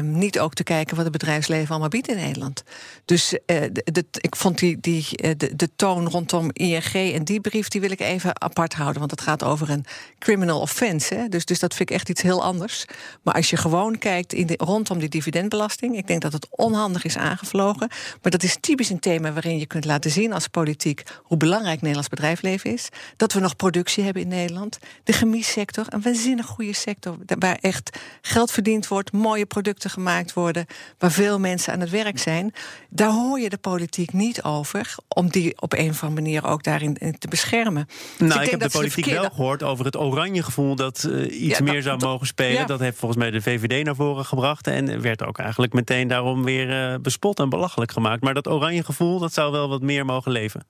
niet 0.02 0.38
ook 0.38 0.54
te 0.54 0.62
kijken 0.62 0.75
kijken 0.76 0.96
wat 0.96 1.04
het 1.04 1.12
bedrijfsleven 1.12 1.68
allemaal 1.68 1.88
biedt 1.88 2.08
in 2.08 2.16
Nederland. 2.16 2.62
Dus 3.04 3.38
de, 3.46 4.04
ik 4.20 4.36
vond 4.36 4.58
die, 4.58 4.80
die, 4.80 5.06
de, 5.36 5.56
de 5.56 5.70
toon 5.76 6.08
rondom 6.08 6.50
ING 6.52 6.92
en 6.92 7.24
die 7.24 7.40
brief, 7.40 7.68
die 7.68 7.80
wil 7.80 7.90
ik 7.90 8.00
even 8.00 8.40
apart 8.40 8.74
houden. 8.74 8.98
Want 8.98 9.10
het 9.10 9.20
gaat 9.20 9.42
over 9.42 9.70
een 9.70 9.84
criminal 10.18 10.60
offense. 10.60 11.14
Hè? 11.14 11.28
Dus, 11.28 11.44
dus 11.44 11.58
dat 11.58 11.74
vind 11.74 11.90
ik 11.90 11.96
echt 11.96 12.08
iets 12.08 12.22
heel 12.22 12.42
anders. 12.42 12.84
Maar 13.22 13.34
als 13.34 13.50
je 13.50 13.56
gewoon 13.56 13.98
kijkt 13.98 14.32
in 14.32 14.48
rondom 14.56 14.98
die 14.98 15.08
dividendbelasting, 15.08 15.96
ik 15.96 16.06
denk 16.06 16.22
dat 16.22 16.32
het 16.32 16.46
onhandig 16.50 17.04
is 17.04 17.16
aangevlogen. 17.16 17.88
Maar 18.22 18.30
dat 18.30 18.42
is 18.42 18.56
typisch 18.60 18.90
een 18.90 19.00
thema 19.00 19.32
waarin 19.32 19.58
je 19.58 19.66
kunt 19.66 19.84
laten 19.84 20.10
zien 20.10 20.32
als 20.32 20.48
politiek 20.48 21.02
hoe 21.22 21.36
belangrijk 21.36 21.80
Nederlands 21.80 22.08
bedrijfsleven 22.08 22.72
is. 22.72 22.88
Dat 23.16 23.32
we 23.32 23.40
nog 23.40 23.56
productie 23.56 24.04
hebben 24.04 24.22
in 24.22 24.28
Nederland. 24.28 24.78
De 25.04 25.12
chemiesector, 25.12 25.84
een 25.88 26.02
waanzinnig 26.02 26.46
goede 26.46 26.74
sector. 26.74 27.16
Waar 27.38 27.58
echt 27.60 27.98
geld 28.20 28.50
verdiend 28.50 28.88
wordt, 28.88 29.12
mooie 29.12 29.46
producten 29.46 29.90
gemaakt 29.90 30.32
worden. 30.32 30.65
Waar 30.98 31.12
veel 31.12 31.38
mensen 31.38 31.72
aan 31.72 31.80
het 31.80 31.90
werk 31.90 32.18
zijn. 32.18 32.54
Daar 32.88 33.10
hoor 33.10 33.40
je 33.40 33.48
de 33.48 33.58
politiek 33.58 34.12
niet 34.12 34.42
over. 34.42 34.94
Om 35.08 35.28
die 35.28 35.60
op 35.60 35.72
een 35.72 35.90
of 35.90 36.02
andere 36.02 36.22
manier 36.22 36.46
ook 36.46 36.62
daarin 36.62 37.16
te 37.18 37.28
beschermen. 37.28 37.88
Dus 38.18 38.28
nou, 38.28 38.42
ik, 38.42 38.50
heb 38.50 38.60
de 38.60 38.70
politiek 38.70 39.04
wel 39.04 39.30
gehoord 39.30 39.62
over 39.62 39.84
het 39.84 39.96
oranje 39.96 40.42
gevoel 40.42 40.74
dat 40.74 41.06
uh, 41.08 41.40
iets 41.42 41.60
meer 41.60 41.82
zou 41.82 41.98
mogen 41.98 42.26
spelen. 42.26 42.66
Dat 42.66 42.80
heeft 42.80 42.98
volgens 42.98 43.20
mij 43.20 43.30
de 43.30 43.42
VVD 43.42 43.84
naar 43.84 43.94
voren 43.94 44.24
gebracht. 44.24 44.66
En 44.66 45.00
werd 45.00 45.24
ook 45.24 45.38
eigenlijk 45.38 45.72
meteen 45.72 46.08
daarom 46.08 46.44
weer 46.44 46.92
uh, 46.92 46.98
bespot 47.00 47.38
en 47.38 47.48
belachelijk 47.48 47.92
gemaakt. 47.92 48.22
Maar 48.22 48.34
dat 48.34 48.48
oranje 48.48 48.84
gevoel, 48.84 49.18
dat 49.18 49.32
zou 49.32 49.52
wel 49.52 49.68
wat 49.68 49.82
meer 49.82 50.04
mogen 50.04 50.32
leven. 50.32 50.66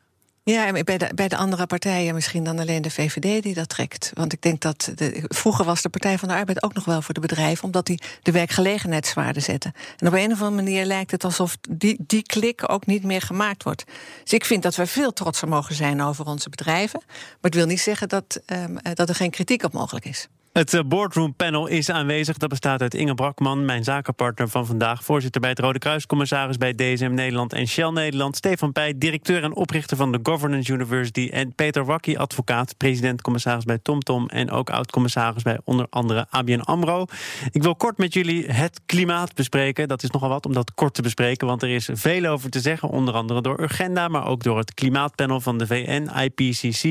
Ja, 0.48 0.72
bij 0.84 0.98
de, 0.98 1.10
bij 1.14 1.28
de 1.28 1.36
andere 1.36 1.66
partijen 1.66 2.14
misschien 2.14 2.44
dan 2.44 2.58
alleen 2.58 2.82
de 2.82 2.90
VVD 2.90 3.42
die 3.42 3.54
dat 3.54 3.68
trekt. 3.68 4.10
Want 4.14 4.32
ik 4.32 4.42
denk 4.42 4.60
dat 4.60 4.92
de, 4.94 5.24
vroeger 5.28 5.64
was 5.64 5.82
de 5.82 5.88
Partij 5.88 6.18
van 6.18 6.28
de 6.28 6.34
Arbeid 6.34 6.62
ook 6.62 6.74
nog 6.74 6.84
wel 6.84 7.02
voor 7.02 7.14
de 7.14 7.20
bedrijven, 7.20 7.64
omdat 7.64 7.86
die 7.86 8.02
de 8.22 8.32
werkgelegenheidswaarde 8.32 9.40
zetten. 9.40 9.72
En 9.96 10.06
op 10.06 10.12
een 10.12 10.32
of 10.32 10.42
andere 10.42 10.62
manier 10.62 10.84
lijkt 10.84 11.10
het 11.10 11.24
alsof 11.24 11.56
die, 11.70 11.96
die 12.06 12.22
klik 12.22 12.70
ook 12.70 12.86
niet 12.86 13.02
meer 13.02 13.20
gemaakt 13.20 13.62
wordt. 13.62 13.84
Dus 14.22 14.32
ik 14.32 14.44
vind 14.44 14.62
dat 14.62 14.74
we 14.74 14.86
veel 14.86 15.12
trotser 15.12 15.48
mogen 15.48 15.74
zijn 15.74 16.02
over 16.02 16.26
onze 16.26 16.48
bedrijven. 16.48 17.02
Maar 17.06 17.36
het 17.40 17.54
wil 17.54 17.66
niet 17.66 17.80
zeggen 17.80 18.08
dat, 18.08 18.40
um, 18.46 18.78
dat 18.94 19.08
er 19.08 19.14
geen 19.14 19.30
kritiek 19.30 19.62
op 19.62 19.72
mogelijk 19.72 20.04
is. 20.04 20.28
Het 20.56 20.74
eh, 20.74 20.80
boardroom 20.86 21.34
panel 21.34 21.66
is 21.66 21.90
aanwezig. 21.90 22.36
Dat 22.36 22.48
bestaat 22.48 22.80
uit 22.80 22.94
Inge 22.94 23.14
Brakman, 23.14 23.64
mijn 23.64 23.84
zakenpartner 23.84 24.48
van 24.48 24.66
vandaag, 24.66 25.04
voorzitter 25.04 25.40
bij 25.40 25.50
het 25.50 25.58
Rode 25.58 25.78
Kruis, 25.78 26.06
commissaris 26.06 26.56
bij 26.56 26.72
DSM 26.72 27.14
Nederland 27.14 27.52
en 27.52 27.66
Shell 27.66 27.90
Nederland, 27.90 28.36
Stefan 28.36 28.72
Pij, 28.72 28.94
directeur 28.96 29.42
en 29.42 29.54
oprichter 29.54 29.96
van 29.96 30.12
de 30.12 30.18
Governance 30.22 30.72
University 30.72 31.28
en 31.32 31.54
Peter 31.54 31.84
Wakkie, 31.84 32.18
advocaat, 32.18 32.76
president-commissaris 32.76 33.64
bij 33.64 33.78
TomTom 33.82 34.28
en 34.28 34.50
ook 34.50 34.70
oud-commissaris 34.70 35.42
bij 35.42 35.58
onder 35.64 35.86
andere 35.90 36.26
ABN 36.30 36.60
AMRO. 36.60 37.04
Ik 37.50 37.62
wil 37.62 37.76
kort 37.76 37.98
met 37.98 38.14
jullie 38.14 38.46
het 38.46 38.80
klimaat 38.86 39.34
bespreken. 39.34 39.88
Dat 39.88 40.02
is 40.02 40.10
nogal 40.10 40.28
wat 40.28 40.46
om 40.46 40.52
dat 40.52 40.74
kort 40.74 40.94
te 40.94 41.02
bespreken, 41.02 41.46
want 41.46 41.62
er 41.62 41.70
is 41.70 41.88
veel 41.92 42.24
over 42.24 42.50
te 42.50 42.60
zeggen, 42.60 42.88
onder 42.88 43.14
andere 43.14 43.42
door 43.42 43.60
Urgenda, 43.60 44.08
maar 44.08 44.26
ook 44.26 44.42
door 44.42 44.58
het 44.58 44.74
klimaatpanel 44.74 45.40
van 45.40 45.58
de 45.58 45.66
VN, 45.66 46.10
IPCC. 46.18 46.84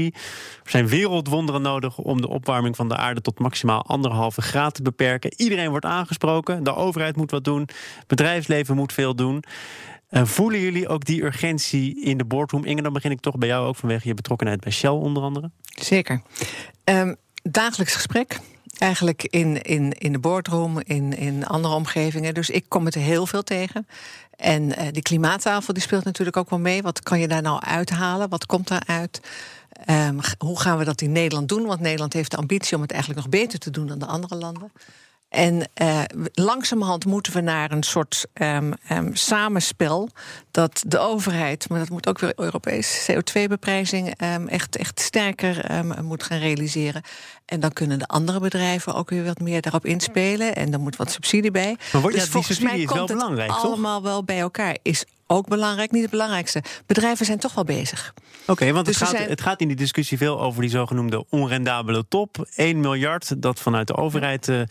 Er 0.63 0.71
zijn 0.71 0.87
wereldwonderen 0.87 1.61
nodig 1.61 1.97
om 1.97 2.21
de 2.21 2.27
opwarming 2.27 2.75
van 2.75 2.89
de 2.89 2.95
aarde 2.95 3.21
tot 3.21 3.33
maximaal 3.39 3.53
maximaal 3.55 3.85
anderhalve 3.85 4.41
graad 4.41 4.73
te 4.73 4.81
beperken. 4.81 5.33
Iedereen 5.35 5.69
wordt 5.69 5.85
aangesproken. 5.85 6.63
De 6.63 6.75
overheid 6.75 7.15
moet 7.15 7.31
wat 7.31 7.43
doen. 7.43 7.69
Bedrijfsleven 8.07 8.75
moet 8.75 8.93
veel 8.93 9.15
doen. 9.15 9.43
Uh, 10.09 10.25
voelen 10.25 10.59
jullie 10.59 10.87
ook 10.87 11.05
die 11.05 11.23
urgentie 11.23 12.03
in 12.03 12.17
de 12.17 12.25
boardroom? 12.25 12.65
Inge, 12.65 12.81
dan 12.81 12.93
begin 12.93 13.11
ik 13.11 13.19
toch 13.19 13.37
bij 13.37 13.47
jou 13.47 13.67
ook 13.67 13.75
vanwege 13.75 14.07
je 14.07 14.13
betrokkenheid 14.13 14.59
bij 14.59 14.71
Shell 14.71 14.89
onder 14.89 15.23
andere. 15.23 15.51
Zeker. 15.65 16.21
Um, 16.83 17.15
dagelijks 17.43 17.93
gesprek. 17.93 18.39
Eigenlijk 18.77 19.23
in, 19.23 19.61
in, 19.61 19.91
in 19.91 20.11
de 20.11 20.19
boardroom, 20.19 20.79
in, 20.83 21.17
in 21.17 21.45
andere 21.45 21.73
omgevingen. 21.73 22.33
Dus 22.33 22.49
ik 22.49 22.65
kom 22.67 22.85
het 22.85 22.93
heel 22.93 23.27
veel 23.27 23.43
tegen. 23.43 23.87
En 24.35 24.63
uh, 24.63 24.75
die 24.91 25.01
klimaattafel 25.01 25.73
die 25.73 25.83
speelt 25.83 26.03
natuurlijk 26.03 26.37
ook 26.37 26.49
wel 26.49 26.59
mee. 26.59 26.81
Wat 26.81 27.03
kan 27.03 27.19
je 27.19 27.27
daar 27.27 27.41
nou 27.41 27.61
uithalen? 27.61 28.29
Wat 28.29 28.45
komt 28.45 28.67
daaruit? 28.67 29.21
Um, 29.89 30.19
hoe 30.37 30.59
gaan 30.59 30.77
we 30.77 30.83
dat 30.83 31.01
in 31.01 31.11
Nederland 31.11 31.49
doen? 31.49 31.65
Want 31.65 31.79
Nederland 31.79 32.13
heeft 32.13 32.31
de 32.31 32.37
ambitie 32.37 32.75
om 32.75 32.81
het 32.81 32.91
eigenlijk 32.91 33.21
nog 33.21 33.29
beter 33.29 33.59
te 33.59 33.71
doen 33.71 33.87
dan 33.87 33.99
de 33.99 34.05
andere 34.05 34.35
landen. 34.35 34.71
En 35.29 35.69
uh, 35.81 36.01
langzamerhand 36.33 37.05
moeten 37.05 37.33
we 37.33 37.41
naar 37.41 37.71
een 37.71 37.83
soort 37.83 38.25
um, 38.33 38.73
um, 38.91 39.15
samenspel 39.15 40.09
dat 40.51 40.83
de 40.87 40.99
overheid, 40.99 41.69
maar 41.69 41.79
dat 41.79 41.89
moet 41.89 42.07
ook 42.07 42.19
weer 42.19 42.33
Europees 42.35 43.09
CO2-beprijzing 43.11 44.21
um, 44.21 44.47
echt, 44.47 44.75
echt 44.75 44.99
sterker 44.99 45.83
moet 46.03 46.23
gaan 46.23 46.39
realiseren. 46.39 47.01
En 47.45 47.59
dan 47.59 47.73
kunnen 47.73 47.99
de 47.99 48.07
andere 48.07 48.39
bedrijven 48.39 48.93
ook 48.93 49.09
weer 49.09 49.23
wat 49.23 49.39
meer 49.39 49.61
daarop 49.61 49.85
inspelen. 49.85 50.55
En 50.55 50.71
dan 50.71 50.81
moet 50.81 50.95
wat 50.95 51.11
subsidie 51.11 51.51
bij. 51.51 51.77
Maar 51.91 52.01
wordt, 52.01 52.15
dus 52.15 52.25
ja, 52.25 52.31
volgens 52.31 52.59
mij 52.59 52.79
is 52.79 52.91
wel 52.93 53.05
belangrijk, 53.05 53.51
het 53.51 53.63
allemaal 53.63 54.03
wel 54.03 54.23
bij 54.23 54.39
elkaar. 54.39 54.77
Is 54.81 55.05
ook 55.27 55.47
belangrijk, 55.47 55.91
niet 55.91 56.01
het 56.01 56.11
belangrijkste. 56.11 56.63
Bedrijven 56.85 57.25
zijn 57.25 57.39
toch 57.39 57.53
wel 57.53 57.63
bezig. 57.63 58.13
Oké, 58.47 58.65
want 58.65 58.87
het, 58.87 58.99
dus 58.99 59.09
gaat, 59.09 59.27
het 59.27 59.41
gaat 59.41 59.61
in 59.61 59.67
die 59.67 59.77
discussie 59.77 60.17
veel 60.17 60.41
over 60.41 60.61
die 60.61 60.69
zogenoemde 60.69 61.25
onrendabele 61.29 62.05
top. 62.07 62.47
1 62.55 62.79
miljard 62.79 63.41
dat 63.41 63.59
vanuit 63.59 63.87
de 63.87 63.95
overheid 63.95 64.47
uh, 64.47 64.61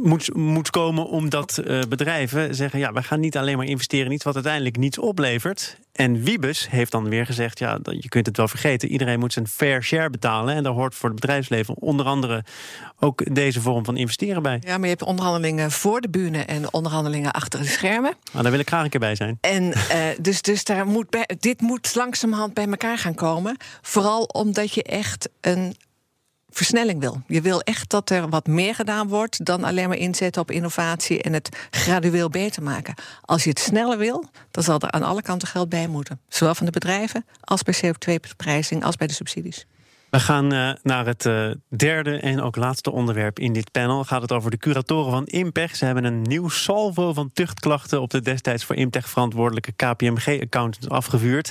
moet, 0.00 0.34
moet 0.34 0.70
komen 0.70 1.06
omdat 1.06 1.62
uh, 1.64 1.80
bedrijven 1.88 2.54
zeggen... 2.54 2.78
ja, 2.78 2.92
we 2.92 3.02
gaan 3.02 3.20
niet 3.20 3.36
alleen 3.36 3.56
maar 3.56 3.66
investeren 3.66 4.06
in 4.06 4.12
iets 4.12 4.24
wat 4.24 4.34
uiteindelijk 4.34 4.76
niets 4.76 4.98
oplevert. 4.98 5.76
En 5.92 6.22
Wiebes 6.22 6.68
heeft 6.70 6.92
dan 6.92 7.08
weer 7.08 7.26
gezegd, 7.26 7.58
ja, 7.58 7.78
je 7.82 8.08
kunt 8.08 8.26
het 8.26 8.36
wel 8.36 8.48
vergeten... 8.48 8.88
iedereen 8.88 9.18
moet 9.18 9.32
zijn 9.32 9.48
fair 9.48 9.82
share 9.82 10.10
betalen. 10.10 10.54
En 10.54 10.62
daar 10.62 10.72
hoort 10.72 10.94
voor 10.94 11.10
het 11.10 11.20
bedrijfsleven 11.20 11.76
onder 11.76 12.06
andere 12.06 12.44
ook 12.98 13.34
deze 13.34 13.60
vorm 13.60 13.84
van 13.84 13.96
investeren 13.96 14.42
bij. 14.42 14.58
Ja, 14.60 14.72
maar 14.72 14.88
je 14.88 14.94
hebt 14.94 15.02
onderhandelingen 15.02 15.70
voor 15.70 16.00
de 16.00 16.08
bühne 16.08 16.42
en 16.42 16.72
onderhandelingen 16.72 17.32
achter 17.32 17.60
de 17.60 17.66
schermen. 17.66 18.14
Nou, 18.32 18.42
daar 18.42 18.50
wil 18.50 18.60
ik 18.60 18.68
graag 18.68 18.84
een 18.84 18.90
keer 18.90 19.00
bij 19.00 19.14
zijn. 19.14 19.38
En 19.40 19.64
uh, 19.64 19.74
dus, 20.20 20.42
dus 20.42 20.64
daar 20.64 20.86
moet 20.86 21.10
bij, 21.10 21.28
dit 21.38 21.60
moet 21.60 21.94
langzamerhand 21.94 22.54
bij 22.54 22.66
elkaar 22.66 22.98
gaan 22.98 23.14
komen. 23.14 23.56
Vooral 23.82 24.22
omdat 24.22 24.72
je 24.72 24.82
echt 24.82 25.28
een 25.40 25.76
versnelling 26.50 27.00
wil. 27.00 27.22
Je 27.26 27.40
wil 27.40 27.60
echt 27.60 27.90
dat 27.90 28.10
er 28.10 28.28
wat 28.28 28.46
meer 28.46 28.74
gedaan 28.74 29.08
wordt 29.08 29.44
dan 29.44 29.64
alleen 29.64 29.88
maar 29.88 29.96
inzetten 29.96 30.42
op 30.42 30.50
innovatie 30.50 31.22
en 31.22 31.32
het 31.32 31.56
gradueel 31.70 32.28
beter 32.28 32.62
maken. 32.62 32.94
Als 33.24 33.44
je 33.44 33.50
het 33.50 33.58
sneller 33.58 33.98
wil, 33.98 34.24
dan 34.50 34.62
zal 34.62 34.80
er 34.80 34.90
aan 34.90 35.02
alle 35.02 35.22
kanten 35.22 35.48
geld 35.48 35.68
bij 35.68 35.88
moeten. 35.88 36.20
Zowel 36.28 36.54
van 36.54 36.66
de 36.66 36.72
bedrijven 36.72 37.24
als 37.40 37.62
bij 37.62 37.74
CO2-prijzing 37.84 38.84
als 38.84 38.96
bij 38.96 39.06
de 39.06 39.12
subsidies. 39.12 39.66
We 40.10 40.20
gaan 40.20 40.54
uh, 40.54 40.70
naar 40.82 41.06
het 41.06 41.24
uh, 41.24 41.50
derde 41.76 42.16
en 42.16 42.40
ook 42.40 42.56
laatste 42.56 42.90
onderwerp 42.90 43.38
in 43.38 43.52
dit 43.52 43.70
panel. 43.70 44.04
Gaat 44.04 44.22
het 44.22 44.32
over 44.32 44.50
de 44.50 44.56
curatoren 44.56 45.10
van 45.10 45.26
Impech. 45.26 45.76
Ze 45.76 45.84
hebben 45.84 46.04
een 46.04 46.22
nieuw 46.22 46.48
salvo 46.48 47.12
van 47.12 47.30
tuchtklachten 47.32 48.00
op 48.00 48.10
de 48.10 48.20
destijds 48.20 48.64
voor 48.64 48.76
Impech 48.76 49.08
verantwoordelijke 49.08 49.72
KPMG-accountant 49.72 50.88
afgevuurd. 50.88 51.50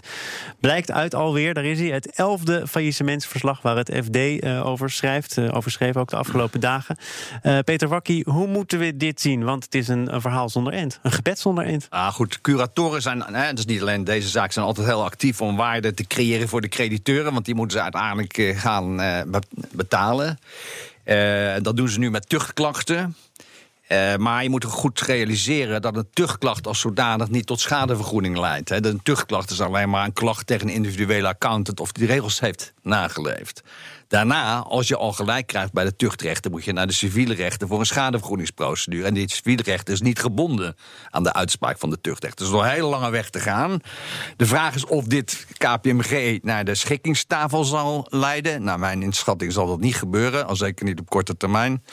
Blijkt 0.59 0.91
uit 0.91 1.15
alweer, 1.15 1.53
daar 1.53 1.65
is 1.65 1.79
hij, 1.79 1.89
het 1.89 2.11
elfde 2.11 2.67
faillissementsverslag 2.67 3.61
waar 3.61 3.75
het 3.75 3.91
FD 4.03 4.15
uh, 4.15 4.65
over 4.65 4.89
schrijft. 4.89 5.39
over 5.51 5.71
schreef 5.71 5.95
ook 5.95 6.09
de 6.09 6.15
afgelopen 6.15 6.59
dagen. 6.59 6.97
Peter 7.63 7.87
Wakkie, 7.87 8.23
hoe 8.29 8.47
moeten 8.47 8.79
we 8.79 8.97
dit 8.97 9.21
zien? 9.21 9.43
Want 9.43 9.63
het 9.63 9.75
is 9.75 9.87
een, 9.87 10.21
verhaal 10.21 10.49
zonder 10.49 10.73
eind, 10.73 10.99
een 11.03 11.11
gebed 11.11 11.39
zonder 11.39 11.65
eind. 11.65 11.87
Ah, 11.89 12.13
goed, 12.13 12.41
curatoren 12.41 13.01
zijn, 13.01 13.21
hè, 13.21 13.53
dus 13.53 13.65
niet 13.65 13.81
alleen 13.81 14.03
deze 14.03 14.27
zaak, 14.27 14.51
zijn 14.51 14.65
altijd 14.65 14.87
heel 14.87 15.03
actief 15.03 15.41
om 15.41 15.55
waarde 15.55 15.93
te 15.93 16.07
creëren 16.07 16.47
voor 16.47 16.61
de 16.61 16.67
crediteuren. 16.67 17.33
Want 17.33 17.45
die 17.45 17.55
moeten 17.55 17.77
ze 17.77 17.83
uiteindelijk 17.83 18.46
gaan 18.55 19.01
eh, 19.01 19.39
betalen. 19.71 20.39
Eh, 21.03 21.53
dat 21.61 21.77
doen 21.77 21.89
ze 21.89 21.99
nu 21.99 22.11
met 22.11 22.29
tuchtklachten. 22.29 23.15
Uh, 23.91 24.15
maar 24.15 24.43
je 24.43 24.49
moet 24.49 24.63
goed 24.63 25.01
realiseren 25.01 25.81
dat 25.81 25.95
een 25.95 26.07
tuchtklacht 26.13 26.67
als 26.67 26.79
zodanig 26.79 27.29
niet 27.29 27.45
tot 27.45 27.59
schadevergoeding 27.59 28.37
leidt. 28.37 28.69
Hè. 28.69 28.85
Een 28.85 29.03
tuchtklacht 29.03 29.49
is 29.49 29.61
alleen 29.61 29.89
maar 29.89 30.05
een 30.05 30.13
klacht 30.13 30.47
tegen 30.47 30.67
een 30.67 30.73
individuele 30.73 31.27
accountant 31.27 31.79
of 31.79 31.91
die 31.91 32.07
regels 32.07 32.39
heeft 32.39 32.73
nageleefd. 32.81 33.63
Daarna, 34.07 34.59
als 34.59 34.87
je 34.87 34.97
al 34.97 35.13
gelijk 35.13 35.47
krijgt 35.47 35.73
bij 35.73 35.83
de 35.83 35.95
tuchtrechten, 35.95 36.51
moet 36.51 36.65
je 36.65 36.73
naar 36.73 36.87
de 36.87 36.93
civiele 36.93 37.33
rechten 37.33 37.67
voor 37.67 37.79
een 37.79 37.85
schadevergoedingsprocedure. 37.85 39.05
En 39.05 39.13
die 39.13 39.31
civiele 39.31 39.63
rechten 39.63 39.93
is 39.93 40.01
niet 40.01 40.19
gebonden 40.19 40.75
aan 41.09 41.23
de 41.23 41.33
uitspraak 41.33 41.77
van 41.77 41.89
de 41.89 42.01
tuchtrecht. 42.01 42.37
Dus 42.37 42.47
is 42.47 42.53
nog 42.53 42.61
een 42.61 42.69
hele 42.69 42.87
lange 42.87 43.09
weg 43.09 43.29
te 43.29 43.39
gaan. 43.39 43.79
De 44.35 44.45
vraag 44.45 44.75
is 44.75 44.85
of 44.85 45.05
dit 45.05 45.47
KPMG 45.57 46.39
naar 46.41 46.65
de 46.65 46.75
schikkingstafel 46.75 47.63
zal 47.63 48.07
leiden. 48.09 48.63
Naar 48.63 48.79
mijn 48.79 49.01
inschatting 49.03 49.53
zal 49.53 49.67
dat 49.67 49.79
niet 49.79 49.95
gebeuren, 49.95 50.47
al 50.47 50.55
zeker 50.55 50.85
niet 50.85 50.99
op 50.99 51.09
korte 51.09 51.37
termijn. 51.37 51.83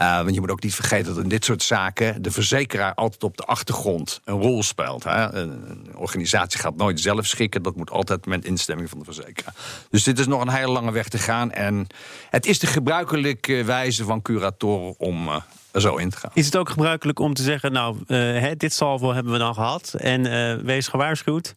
Uh, 0.00 0.16
want 0.16 0.34
je 0.34 0.40
moet 0.40 0.50
ook 0.50 0.62
niet 0.62 0.74
vergeten 0.74 1.14
dat 1.14 1.22
in 1.22 1.28
dit 1.28 1.44
soort 1.44 1.62
zaken 1.62 2.22
de 2.22 2.30
verzekeraar 2.30 2.94
altijd 2.94 3.22
op 3.22 3.36
de 3.36 3.44
achtergrond 3.44 4.20
een 4.24 4.40
rol 4.40 4.62
speelt. 4.62 5.04
Hè? 5.04 5.32
Een 5.32 5.88
organisatie 5.94 6.60
gaat 6.60 6.76
nooit 6.76 7.00
zelf 7.00 7.26
schikken, 7.26 7.62
dat 7.62 7.76
moet 7.76 7.90
altijd 7.90 8.26
met 8.26 8.44
instemming 8.44 8.88
van 8.90 8.98
de 8.98 9.04
verzekeraar. 9.04 9.54
Dus 9.90 10.02
dit 10.02 10.18
is 10.18 10.26
nog 10.26 10.40
een 10.40 10.50
hele 10.50 10.72
lange 10.72 10.92
weg 10.92 11.08
te 11.08 11.18
gaan. 11.18 11.52
En 11.52 11.86
het 12.30 12.46
is 12.46 12.58
de 12.58 12.66
gebruikelijke 12.66 13.64
wijze 13.64 14.04
van 14.04 14.22
curatoren 14.22 14.94
om. 14.98 15.28
Uh, 15.28 15.36
zo 15.74 15.96
in 15.96 16.10
te 16.10 16.16
gaan. 16.16 16.30
Is 16.34 16.46
het 16.46 16.56
ook 16.56 16.68
gebruikelijk 16.68 17.18
om 17.18 17.34
te 17.34 17.42
zeggen, 17.42 17.72
nou, 17.72 17.96
uh, 18.06 18.50
dit 18.56 18.72
salvo 18.72 19.12
hebben 19.12 19.32
we 19.32 19.38
dan 19.38 19.54
gehad 19.54 19.94
en 19.98 20.64
wees 20.64 20.88
gewaarschuwd. 20.88 21.54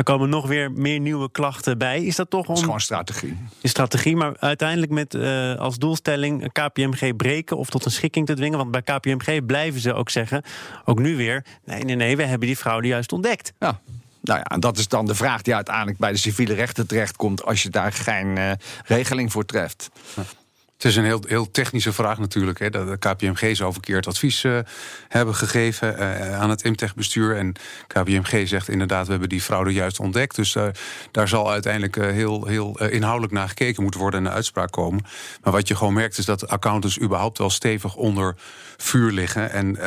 Er 0.00 0.06
komen 0.06 0.28
nog 0.28 0.46
weer 0.46 0.72
meer 0.72 1.00
nieuwe 1.00 1.30
klachten 1.30 1.78
bij. 1.78 2.04
Is 2.04 2.16
dat 2.16 2.30
toch 2.30 2.46
om... 2.46 2.54
Is 2.54 2.60
gewoon 2.62 2.80
strategie. 2.80 3.36
Is 3.60 3.70
strategie, 3.70 4.16
maar 4.16 4.36
uiteindelijk 4.38 4.92
met 4.92 5.14
uh, 5.14 5.54
als 5.56 5.76
doelstelling 5.76 6.52
KPMG 6.52 7.16
breken 7.16 7.56
of 7.56 7.70
tot 7.70 7.84
een 7.84 7.90
schikking 7.90 8.26
te 8.26 8.34
dwingen. 8.34 8.58
Want 8.58 8.70
bij 8.70 8.82
KPMG 8.82 9.46
blijven 9.46 9.80
ze 9.80 9.92
ook 9.92 10.10
zeggen, 10.10 10.42
ook 10.84 10.98
nu 10.98 11.16
weer, 11.16 11.44
nee, 11.64 11.82
nee, 11.84 11.96
nee, 11.96 12.16
we 12.16 12.24
hebben 12.24 12.46
die 12.46 12.56
fraude 12.56 12.88
juist 12.88 13.12
ontdekt. 13.12 13.52
Ja. 13.58 13.80
Nou 14.20 14.38
ja, 14.38 14.44
en 14.44 14.60
dat 14.60 14.78
is 14.78 14.88
dan 14.88 15.06
de 15.06 15.14
vraag 15.14 15.42
die 15.42 15.54
uiteindelijk 15.54 15.98
bij 15.98 16.12
de 16.12 16.18
civiele 16.18 16.54
rechten 16.54 16.86
terechtkomt 16.86 17.44
als 17.44 17.62
je 17.62 17.70
daar 17.70 17.92
geen 17.92 18.36
uh, 18.36 18.52
regeling 18.84 19.32
voor 19.32 19.44
treft. 19.44 19.90
Het 20.80 20.90
is 20.90 20.96
een 20.96 21.04
heel, 21.04 21.22
heel 21.26 21.50
technische 21.50 21.92
vraag 21.92 22.18
natuurlijk. 22.18 22.58
Hè, 22.58 22.70
dat 22.70 22.98
KPMG 22.98 23.56
zou 23.56 23.72
verkeerd 23.72 24.06
advies 24.06 24.44
uh, 24.44 24.58
hebben 25.08 25.34
gegeven 25.34 25.98
uh, 25.98 26.40
aan 26.40 26.50
het 26.50 26.62
Imtech-bestuur. 26.62 27.36
En 27.36 27.52
KPMG 27.86 28.48
zegt 28.48 28.68
inderdaad, 28.68 29.04
we 29.04 29.10
hebben 29.10 29.28
die 29.28 29.40
fraude 29.40 29.72
juist 29.72 30.00
ontdekt. 30.00 30.36
Dus 30.36 30.56
daar 31.10 31.28
zal 31.28 31.50
uiteindelijk 31.50 31.96
heel, 31.96 32.46
heel 32.46 32.80
inhoudelijk 32.88 33.32
naar 33.32 33.48
gekeken 33.48 33.82
moeten 33.82 34.00
worden 34.00 34.20
en 34.20 34.26
een 34.26 34.32
uitspraak 34.32 34.70
komen. 34.70 35.04
Maar 35.42 35.52
wat 35.52 35.68
je 35.68 35.76
gewoon 35.76 35.94
merkt 35.94 36.18
is 36.18 36.24
dat 36.24 36.48
accountants 36.48 37.00
überhaupt 37.00 37.38
wel 37.38 37.50
stevig 37.50 37.94
onder 37.94 38.34
vuur 38.76 39.10
liggen. 39.10 39.50
En 39.50 39.78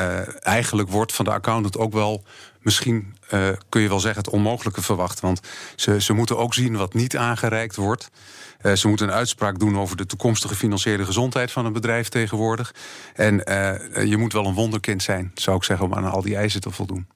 eigenlijk 0.41 0.89
wordt 0.89 1.13
van 1.13 1.25
de 1.25 1.31
accountant 1.31 1.77
ook 1.77 1.93
wel 1.93 2.23
misschien 2.63 3.15
uh, 3.33 3.49
kun 3.69 3.81
je 3.81 3.87
wel 3.87 3.99
zeggen 3.99 4.23
het 4.23 4.33
onmogelijke 4.33 4.81
verwacht. 4.81 5.19
Want 5.19 5.41
ze, 5.75 6.01
ze 6.01 6.13
moeten 6.13 6.37
ook 6.37 6.53
zien 6.53 6.77
wat 6.77 6.93
niet 6.93 7.17
aangereikt 7.17 7.75
wordt. 7.75 8.09
Uh, 8.61 8.73
ze 8.73 8.87
moeten 8.87 9.07
een 9.07 9.13
uitspraak 9.13 9.59
doen 9.59 9.79
over 9.79 9.97
de 9.97 10.05
toekomstige 10.05 10.55
financiële 10.55 11.05
gezondheid 11.05 11.51
van 11.51 11.65
een 11.65 11.73
bedrijf 11.73 12.09
tegenwoordig. 12.09 12.75
En 13.13 13.33
uh, 13.33 14.05
je 14.05 14.17
moet 14.17 14.33
wel 14.33 14.45
een 14.45 14.53
wonderkind 14.53 15.03
zijn, 15.03 15.31
zou 15.35 15.57
ik 15.57 15.63
zeggen, 15.63 15.85
om 15.85 15.93
aan 15.93 16.11
al 16.11 16.21
die 16.21 16.35
eisen 16.35 16.61
te 16.61 16.71
voldoen. 16.71 17.07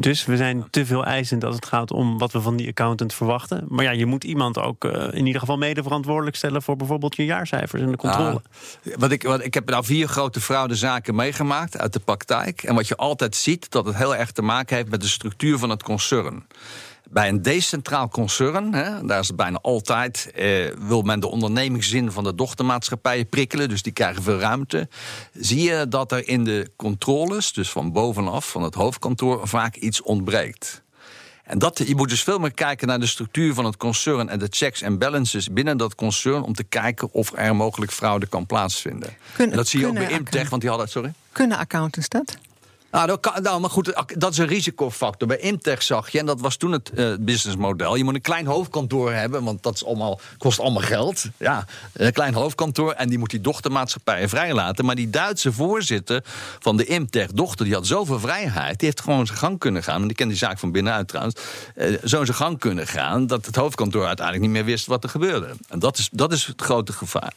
Dus 0.00 0.24
we 0.24 0.36
zijn 0.36 0.70
te 0.70 0.86
veel 0.86 1.04
eisend 1.04 1.44
als 1.44 1.54
het 1.54 1.66
gaat 1.66 1.90
om 1.90 2.18
wat 2.18 2.32
we 2.32 2.40
van 2.40 2.56
die 2.56 2.68
accountant 2.68 3.14
verwachten. 3.14 3.64
Maar 3.68 3.84
ja, 3.84 3.90
je 3.90 4.06
moet 4.06 4.24
iemand 4.24 4.58
ook 4.58 4.84
uh, 4.84 5.08
in 5.12 5.26
ieder 5.26 5.40
geval 5.40 5.56
mede 5.56 5.82
verantwoordelijk 5.82 6.36
stellen 6.36 6.62
voor 6.62 6.76
bijvoorbeeld 6.76 7.16
je 7.16 7.24
jaarcijfers 7.24 7.82
en 7.82 7.90
de 7.90 7.96
controle. 7.96 8.42
Ah, 8.84 8.94
wat 8.96 9.10
ik, 9.10 9.22
wat, 9.22 9.44
ik 9.44 9.54
heb 9.54 9.70
nou 9.70 9.84
vier 9.84 10.08
grote 10.08 10.40
fraudezaken 10.40 11.14
meegemaakt 11.14 11.78
uit 11.78 11.92
de 11.92 11.98
praktijk. 11.98 12.62
En 12.62 12.74
wat 12.74 12.88
je 12.88 12.96
altijd 12.96 13.36
ziet, 13.36 13.70
dat 13.70 13.86
het 13.86 13.96
heel 13.96 14.16
erg 14.16 14.30
te 14.32 14.42
maken 14.42 14.76
heeft 14.76 14.90
met 14.90 15.00
de 15.00 15.08
structuur 15.08 15.58
van 15.58 15.70
het 15.70 15.82
concern. 15.82 16.46
Bij 17.10 17.28
een 17.28 17.42
decentraal 17.42 18.08
concern, 18.08 18.74
hè, 18.74 19.06
daar 19.06 19.20
is 19.20 19.26
het 19.26 19.36
bijna 19.36 19.58
altijd, 19.62 20.30
eh, 20.34 20.66
wil 20.78 21.02
men 21.02 21.20
de 21.20 21.28
ondernemingszin 21.28 22.12
van 22.12 22.24
de 22.24 22.34
dochtermaatschappijen 22.34 23.28
prikkelen, 23.28 23.68
dus 23.68 23.82
die 23.82 23.92
krijgen 23.92 24.22
veel 24.22 24.38
ruimte. 24.38 24.88
Zie 25.32 25.62
je 25.62 25.86
dat 25.88 26.12
er 26.12 26.28
in 26.28 26.44
de 26.44 26.70
controles, 26.76 27.52
dus 27.52 27.70
van 27.70 27.92
bovenaf, 27.92 28.50
van 28.50 28.62
het 28.62 28.74
hoofdkantoor, 28.74 29.48
vaak 29.48 29.76
iets 29.76 30.02
ontbreekt. 30.02 30.84
En 31.46 31.58
dat, 31.58 31.82
je 31.86 31.94
moet 31.94 32.08
dus 32.08 32.22
veel 32.22 32.38
meer 32.38 32.54
kijken 32.54 32.88
naar 32.88 33.00
de 33.00 33.06
structuur 33.06 33.54
van 33.54 33.64
het 33.64 33.76
concern 33.76 34.28
en 34.28 34.38
de 34.38 34.46
checks 34.50 34.82
en 34.82 34.98
balances 34.98 35.50
binnen 35.50 35.76
dat 35.76 35.94
concern 35.94 36.42
om 36.42 36.54
te 36.54 36.64
kijken 36.64 37.12
of 37.12 37.32
er 37.34 37.56
mogelijk 37.56 37.92
fraude 37.92 38.26
kan 38.26 38.46
plaatsvinden. 38.46 39.16
Kunnen, 39.34 39.56
dat 39.56 39.68
zie 39.68 39.80
je 39.80 39.86
ook 39.86 39.94
bij 39.94 40.10
Imtech, 40.10 40.48
want 40.48 40.60
die 40.60 40.70
hadden. 40.70 40.88
Sorry? 40.88 41.12
Kunnen 41.32 41.58
accountants 41.58 42.08
dat? 42.08 42.38
Nou, 42.96 43.08
dat 43.08 43.42
nou, 43.42 43.60
maar 43.60 43.70
goed, 43.70 43.92
dat 44.14 44.32
is 44.32 44.38
een 44.38 44.46
risicofactor. 44.46 45.28
Bij 45.28 45.38
Imtech 45.38 45.82
zag 45.82 46.10
je, 46.10 46.18
en 46.18 46.26
dat 46.26 46.40
was 46.40 46.56
toen 46.56 46.72
het 46.72 46.90
uh, 46.94 47.14
businessmodel. 47.20 47.94
Je 47.94 48.04
moet 48.04 48.14
een 48.14 48.20
klein 48.20 48.46
hoofdkantoor 48.46 49.12
hebben, 49.12 49.44
want 49.44 49.62
dat 49.62 49.84
kost 50.38 50.60
allemaal 50.60 50.82
geld. 50.82 51.24
Ja, 51.36 51.64
een 51.92 52.12
klein 52.12 52.34
hoofdkantoor 52.34 52.92
en 52.92 53.08
die 53.08 53.18
moet 53.18 53.30
die 53.30 53.40
dochtermaatschappijen 53.40 54.28
vrijlaten. 54.28 54.84
Maar 54.84 54.94
die 54.94 55.10
Duitse 55.10 55.52
voorzitter 55.52 56.24
van 56.58 56.76
de 56.76 56.84
Imtech 56.84 57.32
dochter, 57.32 57.64
die 57.64 57.74
had 57.74 57.86
zoveel 57.86 58.20
vrijheid. 58.20 58.78
Die 58.78 58.88
heeft 58.88 59.00
gewoon 59.00 59.26
zijn 59.26 59.38
gang 59.38 59.58
kunnen 59.58 59.82
gaan. 59.82 60.00
En 60.00 60.06
die 60.06 60.16
kent 60.16 60.30
die 60.30 60.38
zaak 60.38 60.58
van 60.58 60.72
binnenuit 60.72 61.08
trouwens. 61.08 61.36
Uh, 61.74 61.98
zo 62.04 62.24
zijn 62.24 62.36
gang 62.36 62.58
kunnen 62.58 62.86
gaan 62.86 63.26
dat 63.26 63.46
het 63.46 63.56
hoofdkantoor 63.56 64.06
uiteindelijk 64.06 64.46
niet 64.46 64.54
meer 64.54 64.64
wist 64.64 64.86
wat 64.86 65.04
er 65.04 65.10
gebeurde. 65.10 65.54
En 65.68 65.78
dat 65.78 65.98
is, 65.98 66.08
dat 66.12 66.32
is 66.32 66.46
het 66.46 66.62
grote 66.62 66.92
gevaar. 66.92 67.32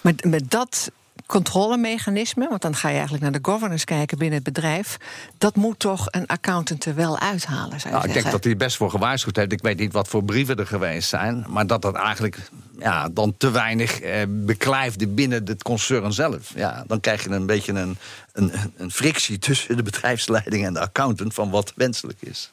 Met, 0.00 0.24
met 0.24 0.50
dat 0.50 0.90
controlemechanisme, 1.26 2.48
want 2.48 2.62
dan 2.62 2.74
ga 2.74 2.88
je 2.88 2.94
eigenlijk 2.94 3.22
naar 3.22 3.32
de 3.32 3.50
governance 3.50 3.84
kijken 3.84 4.18
binnen 4.18 4.34
het 4.34 4.52
bedrijf. 4.52 4.96
Dat 5.38 5.56
moet 5.56 5.78
toch 5.78 6.06
een 6.10 6.26
accountant 6.26 6.84
er 6.84 6.94
wel 6.94 7.18
uithalen. 7.18 7.80
Zou 7.80 7.94
nou, 7.94 8.06
ik 8.06 8.12
denk 8.12 8.30
dat 8.30 8.44
hij 8.44 8.56
best 8.56 8.76
voor 8.76 8.90
gewaarschuwd 8.90 9.36
heeft. 9.36 9.52
Ik 9.52 9.62
weet 9.62 9.78
niet 9.78 9.92
wat 9.92 10.08
voor 10.08 10.24
brieven 10.24 10.56
er 10.56 10.66
geweest 10.66 11.08
zijn, 11.08 11.44
maar 11.48 11.66
dat 11.66 11.82
dat 11.82 11.94
eigenlijk 11.94 12.50
ja, 12.78 13.08
dan 13.08 13.34
te 13.36 13.50
weinig 13.50 14.00
eh, 14.00 14.22
beklijfde 14.28 15.06
binnen 15.06 15.46
het 15.46 15.62
concern 15.62 16.12
zelf. 16.12 16.52
Ja, 16.54 16.84
dan 16.86 17.00
krijg 17.00 17.24
je 17.24 17.30
een 17.30 17.46
beetje 17.46 17.72
een, 17.72 17.98
een, 18.32 18.52
een 18.76 18.90
frictie 18.90 19.38
tussen 19.38 19.76
de 19.76 19.82
bedrijfsleiding 19.82 20.66
en 20.66 20.72
de 20.72 20.80
accountant 20.80 21.34
van 21.34 21.50
wat 21.50 21.72
wenselijk 21.76 22.22
is. 22.22 22.50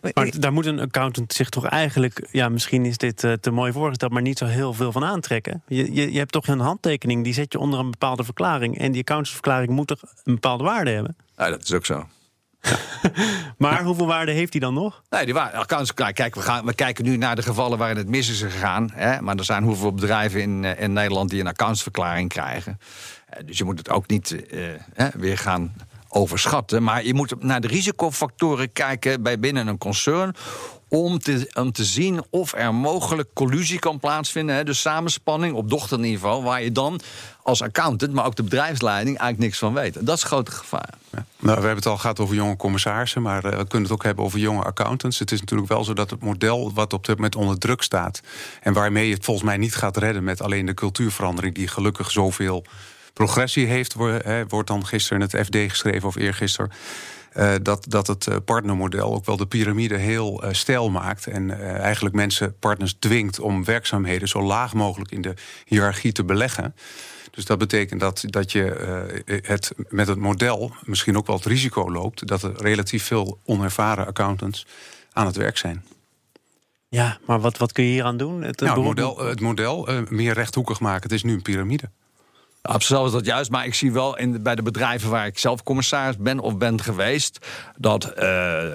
Maar 0.00 0.30
daar 0.38 0.52
moet 0.52 0.66
een 0.66 0.80
accountant 0.80 1.32
zich 1.32 1.48
toch 1.48 1.66
eigenlijk, 1.66 2.28
ja, 2.30 2.48
misschien 2.48 2.84
is 2.84 2.96
dit 2.96 3.22
uh, 3.22 3.32
te 3.32 3.50
mooi 3.50 3.72
voorgesteld, 3.72 4.12
maar 4.12 4.22
niet 4.22 4.38
zo 4.38 4.46
heel 4.46 4.72
veel 4.72 4.92
van 4.92 5.04
aantrekken. 5.04 5.62
Je, 5.66 5.94
je, 5.94 6.12
je, 6.12 6.18
hebt 6.18 6.32
toch 6.32 6.46
een 6.46 6.60
handtekening, 6.60 7.24
die 7.24 7.32
zet 7.32 7.52
je 7.52 7.58
onder 7.58 7.78
een 7.78 7.90
bepaalde 7.90 8.24
verklaring. 8.24 8.78
En 8.78 8.92
die 8.92 9.00
accountantsverklaring 9.00 9.70
moet 9.70 9.86
toch 9.86 10.02
een 10.24 10.34
bepaalde 10.34 10.64
waarde 10.64 10.90
hebben? 10.90 11.16
Ja, 11.36 11.50
dat 11.50 11.62
is 11.62 11.72
ook 11.72 11.86
zo. 11.86 12.06
maar 13.58 13.82
hoeveel 13.82 14.06
waarde 14.06 14.32
heeft 14.32 14.52
hij 14.52 14.60
dan 14.60 14.74
nog? 14.74 15.02
Nee, 15.10 15.24
die 15.24 15.34
waarde. 15.34 15.84
Kijk, 16.12 16.34
we, 16.34 16.40
gaan, 16.40 16.66
we 16.66 16.74
kijken 16.74 17.04
nu 17.04 17.16
naar 17.16 17.36
de 17.36 17.42
gevallen 17.42 17.78
waarin 17.78 17.96
het 17.96 18.08
mis 18.08 18.28
is 18.28 18.42
gegaan. 18.42 18.90
Hè, 18.92 19.20
maar 19.20 19.36
er 19.36 19.44
zijn 19.44 19.62
hoeveel 19.62 19.92
bedrijven 19.92 20.40
in, 20.40 20.64
eh, 20.64 20.82
in 20.82 20.92
Nederland 20.92 21.30
die 21.30 21.40
een 21.40 21.46
accountsverklaring 21.46 22.28
krijgen. 22.28 22.78
Eh, 23.26 23.46
dus 23.46 23.58
je 23.58 23.64
moet 23.64 23.78
het 23.78 23.90
ook 23.90 24.06
niet 24.06 24.36
uh, 24.52 25.06
weer 25.14 25.38
gaan 25.38 25.74
overschatten. 26.12 26.82
Maar 26.82 27.04
je 27.04 27.14
moet 27.14 27.42
naar 27.42 27.60
de 27.60 27.68
risicofactoren 27.68 28.72
kijken 28.72 29.22
bij 29.22 29.38
binnen 29.38 29.66
een 29.66 29.78
concern. 29.78 30.34
Om 30.88 31.18
te, 31.18 31.50
om 31.54 31.72
te 31.72 31.84
zien 31.84 32.22
of 32.30 32.52
er 32.52 32.74
mogelijk 32.74 33.28
collusie 33.34 33.78
kan 33.78 33.98
plaatsvinden. 33.98 34.54
Hè, 34.54 34.64
dus 34.64 34.80
samenspanning 34.80 35.54
op 35.54 35.70
dochterniveau. 35.70 36.42
Waar 36.42 36.62
je 36.62 36.72
dan 36.72 37.00
als 37.42 37.62
accountant, 37.62 38.12
maar 38.12 38.24
ook 38.24 38.36
de 38.36 38.42
bedrijfsleiding, 38.42 39.18
eigenlijk 39.18 39.38
niks 39.38 39.58
van 39.58 39.74
weet. 39.74 39.94
dat 39.94 40.16
is 40.16 40.22
het 40.22 40.32
grote 40.32 40.50
gevaar. 40.50 40.94
Ja. 41.12 41.24
Nou, 41.38 41.60
we 41.60 41.66
hebben 41.66 41.76
het 41.76 41.86
al 41.86 41.98
gehad 41.98 42.20
over 42.20 42.34
jonge 42.34 42.56
commissarissen, 42.56 43.22
maar 43.22 43.44
uh, 43.44 43.50
we 43.50 43.66
kunnen 43.66 43.82
het 43.82 43.92
ook 43.92 44.04
hebben 44.04 44.24
over 44.24 44.38
jonge 44.38 44.62
accountants. 44.62 45.18
Het 45.18 45.32
is 45.32 45.40
natuurlijk 45.40 45.68
wel 45.68 45.84
zo 45.84 45.92
dat 45.92 46.10
het 46.10 46.22
model 46.22 46.72
wat 46.74 46.92
op 46.92 47.06
dit 47.06 47.16
moment 47.16 47.36
onder 47.36 47.58
druk 47.58 47.82
staat. 47.82 48.20
en 48.60 48.72
waarmee 48.72 49.08
je 49.08 49.14
het 49.14 49.24
volgens 49.24 49.46
mij 49.46 49.56
niet 49.56 49.74
gaat 49.74 49.96
redden 49.96 50.24
met 50.24 50.42
alleen 50.42 50.66
de 50.66 50.74
cultuurverandering, 50.74 51.54
die 51.54 51.68
gelukkig 51.68 52.10
zoveel 52.10 52.64
progressie 53.24 53.66
heeft, 53.66 53.94
wordt 54.48 54.68
dan 54.68 54.86
gisteren 54.86 55.22
in 55.22 55.28
het 55.28 55.46
FD 55.46 55.56
geschreven 55.56 56.08
of 56.08 56.16
eergisteren. 56.16 56.70
Uh, 57.36 57.54
dat, 57.62 57.84
dat 57.88 58.06
het 58.06 58.26
eh, 58.26 58.36
partnermodel 58.44 59.14
ook 59.14 59.24
wel 59.24 59.36
de 59.36 59.46
piramide 59.46 59.96
heel 59.96 60.44
uh, 60.44 60.52
stijl 60.52 60.90
maakt. 60.90 61.26
En 61.26 61.60
eigenlijk 61.80 62.14
mensen, 62.14 62.58
partners 62.58 62.96
dwingt 62.98 63.40
om 63.40 63.64
werkzaamheden 63.64 64.28
zo 64.28 64.42
laag 64.42 64.74
mogelijk 64.74 65.10
in 65.10 65.22
de 65.22 65.34
hiërarchie 65.64 66.12
te 66.12 66.24
beleggen. 66.24 66.74
Dus 67.30 67.44
dat 67.44 67.58
betekent 67.58 68.00
dat, 68.00 68.24
dat 68.26 68.52
je 68.52 68.62
het 69.42 69.72
met 69.88 70.08
het 70.08 70.18
model 70.18 70.72
misschien 70.84 71.16
ook 71.16 71.26
wel 71.26 71.36
het 71.36 71.44
risico 71.44 71.90
loopt 71.90 72.26
dat 72.26 72.42
er 72.42 72.52
relatief 72.56 73.04
veel 73.04 73.38
onervaren 73.44 74.06
accountants 74.06 74.66
aan 75.12 75.26
het 75.26 75.36
werk 75.36 75.58
zijn. 75.58 75.84
Ja, 76.88 77.18
maar 77.26 77.40
wat, 77.40 77.58
wat 77.58 77.72
kun 77.72 77.84
je 77.84 77.90
hier 77.90 78.04
aan 78.04 78.16
doen? 78.16 78.42
Het, 78.42 78.60
nou, 78.60 78.74
het 78.76 78.84
model, 78.84 79.18
het 79.18 79.40
model 79.40 79.88
meer 80.08 80.32
rechthoekig 80.32 80.80
maken. 80.80 81.02
Het 81.02 81.12
is 81.12 81.22
nu 81.22 81.32
een 81.32 81.42
piramide. 81.42 81.90
Absoluut 82.62 83.06
is 83.06 83.12
dat 83.12 83.24
juist, 83.24 83.50
maar 83.50 83.66
ik 83.66 83.74
zie 83.74 83.92
wel 83.92 84.18
in, 84.18 84.42
bij 84.42 84.54
de 84.54 84.62
bedrijven 84.62 85.10
waar 85.10 85.26
ik 85.26 85.38
zelf 85.38 85.62
commissaris 85.62 86.16
ben 86.16 86.38
of 86.38 86.56
ben 86.56 86.80
geweest, 86.80 87.46
dat 87.76 88.04
uh, 88.04 88.12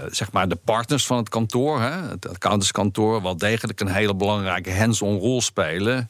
zeg 0.10 0.32
maar 0.32 0.48
de 0.48 0.56
partners 0.56 1.06
van 1.06 1.18
het 1.18 1.30
kantoor, 1.30 1.82
hè, 1.82 2.10
het 2.10 2.30
accountantskantoor, 2.30 3.22
wel 3.22 3.38
degelijk 3.38 3.80
een 3.82 3.88
hele 3.88 4.16
belangrijke 4.16 4.74
hands-on 4.74 5.20
rol 5.20 5.42
spelen 5.42 6.10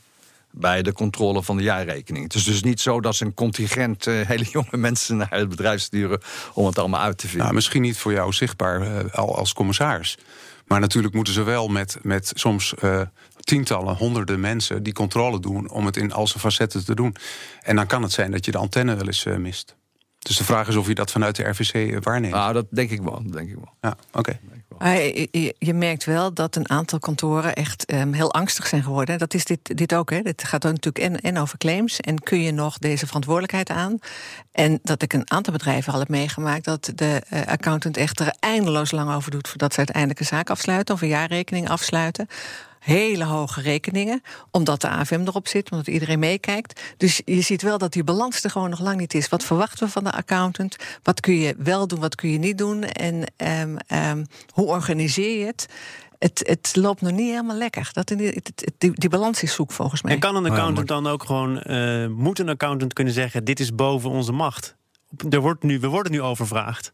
bij 0.51 0.81
de 0.81 0.93
controle 0.93 1.43
van 1.43 1.57
de 1.57 1.63
jaarrekening. 1.63 2.23
Het 2.23 2.33
is 2.33 2.43
dus 2.43 2.63
niet 2.63 2.79
zo 2.79 3.01
dat 3.01 3.15
ze 3.15 3.25
een 3.25 3.33
contingent 3.33 4.07
uh, 4.07 4.27
hele 4.27 4.45
jonge 4.57 4.77
mensen 4.77 5.17
naar 5.17 5.31
het 5.31 5.49
bedrijf 5.49 5.81
sturen 5.81 6.21
om 6.53 6.65
het 6.65 6.79
allemaal 6.79 7.01
uit 7.01 7.17
te 7.17 7.25
vinden. 7.27 7.43
Nou, 7.43 7.55
misschien 7.55 7.81
niet 7.81 7.97
voor 7.97 8.13
jou 8.13 8.33
zichtbaar 8.33 9.05
uh, 9.05 9.13
als 9.13 9.53
commissaris. 9.53 10.17
Maar 10.65 10.79
natuurlijk 10.79 11.13
moeten 11.13 11.33
ze 11.33 11.43
wel 11.43 11.67
met, 11.67 11.97
met 12.01 12.31
soms 12.35 12.73
uh, 12.83 13.01
tientallen, 13.39 13.95
honderden 13.95 14.39
mensen 14.39 14.83
die 14.83 14.93
controle 14.93 15.39
doen 15.39 15.69
om 15.69 15.85
het 15.85 15.97
in 15.97 16.13
al 16.13 16.27
zijn 16.27 16.39
facetten 16.39 16.85
te 16.85 16.95
doen. 16.95 17.15
En 17.61 17.75
dan 17.75 17.87
kan 17.87 18.01
het 18.01 18.11
zijn 18.11 18.31
dat 18.31 18.45
je 18.45 18.51
de 18.51 18.57
antenne 18.57 18.95
wel 18.95 19.05
eens 19.05 19.25
uh, 19.25 19.35
mist. 19.35 19.75
Dus 20.27 20.37
de 20.37 20.43
vraag 20.43 20.67
is 20.67 20.75
of 20.75 20.87
je 20.87 20.95
dat 20.95 21.11
vanuit 21.11 21.35
de 21.35 21.43
RVC 21.43 21.73
eh, 21.73 21.97
waarneemt. 22.01 22.33
Nou, 22.33 22.53
dat 22.53 22.65
denk 22.69 22.89
ik 22.89 23.01
wel. 23.01 23.23
Dat 23.23 23.33
denk 23.33 23.49
ik 23.49 23.55
wel. 23.55 23.73
Ja, 23.81 23.97
oké. 24.11 24.37
Okay. 24.79 25.27
Je, 25.31 25.55
je, 25.59 25.73
merkt 25.73 26.03
wel 26.03 26.33
dat 26.33 26.55
een 26.55 26.69
aantal 26.69 26.99
kantoren 26.99 27.55
echt 27.55 27.93
um, 27.93 28.13
heel 28.13 28.33
angstig 28.33 28.67
zijn 28.67 28.83
geworden. 28.83 29.17
Dat 29.17 29.33
is 29.33 29.45
dit, 29.45 29.77
dit 29.77 29.93
ook. 29.93 30.09
Hè. 30.09 30.21
Dit 30.21 30.43
gaat 30.43 30.61
dan 30.61 30.73
natuurlijk 30.73 31.05
en, 31.05 31.21
en 31.21 31.41
over 31.41 31.57
claims. 31.57 31.99
En 31.99 32.19
kun 32.19 32.41
je 32.41 32.51
nog 32.51 32.77
deze 32.77 33.05
verantwoordelijkheid 33.05 33.69
aan? 33.69 33.99
En 34.51 34.79
dat 34.83 35.01
ik 35.01 35.13
een 35.13 35.31
aantal 35.31 35.53
bedrijven 35.53 35.93
al 35.93 35.99
heb 35.99 36.09
meegemaakt 36.09 36.65
dat 36.65 36.91
de 36.95 37.21
uh, 37.33 37.41
accountant 37.45 37.97
echt 37.97 38.19
er 38.19 38.35
eindeloos 38.39 38.91
lang 38.91 39.13
over 39.13 39.31
doet 39.31 39.47
voordat 39.47 39.71
ze 39.71 39.77
uiteindelijk 39.77 40.19
een 40.19 40.25
zaak 40.25 40.49
afsluiten 40.49 40.95
of 40.95 41.01
een 41.01 41.07
jaarrekening 41.07 41.69
afsluiten 41.69 42.27
hele 42.85 43.23
hoge 43.23 43.61
rekeningen. 43.61 44.21
Omdat 44.51 44.81
de 44.81 44.89
AFM 44.89 45.21
erop 45.25 45.47
zit, 45.47 45.71
omdat 45.71 45.87
iedereen 45.87 46.19
meekijkt. 46.19 46.81
Dus 46.97 47.21
je 47.25 47.41
ziet 47.41 47.61
wel 47.61 47.77
dat 47.77 47.93
die 47.93 48.03
balans 48.03 48.43
er 48.43 48.49
gewoon 48.49 48.69
nog 48.69 48.79
lang 48.79 48.99
niet 48.99 49.13
is. 49.13 49.29
Wat 49.29 49.43
verwachten 49.43 49.85
we 49.85 49.91
van 49.91 50.03
de 50.03 50.11
accountant? 50.11 50.75
Wat 51.03 51.19
kun 51.19 51.33
je 51.33 51.55
wel 51.57 51.87
doen, 51.87 51.99
wat 51.99 52.15
kun 52.15 52.31
je 52.31 52.37
niet 52.37 52.57
doen? 52.57 52.83
En 52.83 53.23
um, 53.37 53.77
um, 53.93 54.25
hoe 54.49 54.65
organiseer 54.65 55.39
je 55.39 55.45
het? 55.45 55.65
Het, 56.19 56.43
het 56.47 56.75
loopt 56.75 57.01
nog 57.01 57.11
niet 57.11 57.29
helemaal 57.29 57.57
lekker. 57.57 57.89
Dat, 57.93 58.07
die, 58.07 58.41
die, 58.77 58.91
die 58.93 59.09
balans 59.09 59.43
is 59.43 59.53
zoek 59.53 59.71
volgens 59.71 60.01
mij. 60.01 60.13
En 60.13 60.19
kan 60.19 60.35
een 60.35 60.51
accountant 60.51 60.87
dan 60.87 61.07
ook 61.07 61.23
gewoon... 61.23 61.63
Uh, 61.63 62.07
moet 62.07 62.39
een 62.39 62.49
accountant 62.49 62.93
kunnen 62.93 63.13
zeggen... 63.13 63.43
dit 63.43 63.59
is 63.59 63.75
boven 63.75 64.09
onze 64.09 64.31
macht? 64.31 64.75
Er 65.29 65.39
wordt 65.39 65.63
nu, 65.63 65.79
we 65.79 65.87
worden 65.87 66.11
nu 66.11 66.21
overvraagd. 66.21 66.93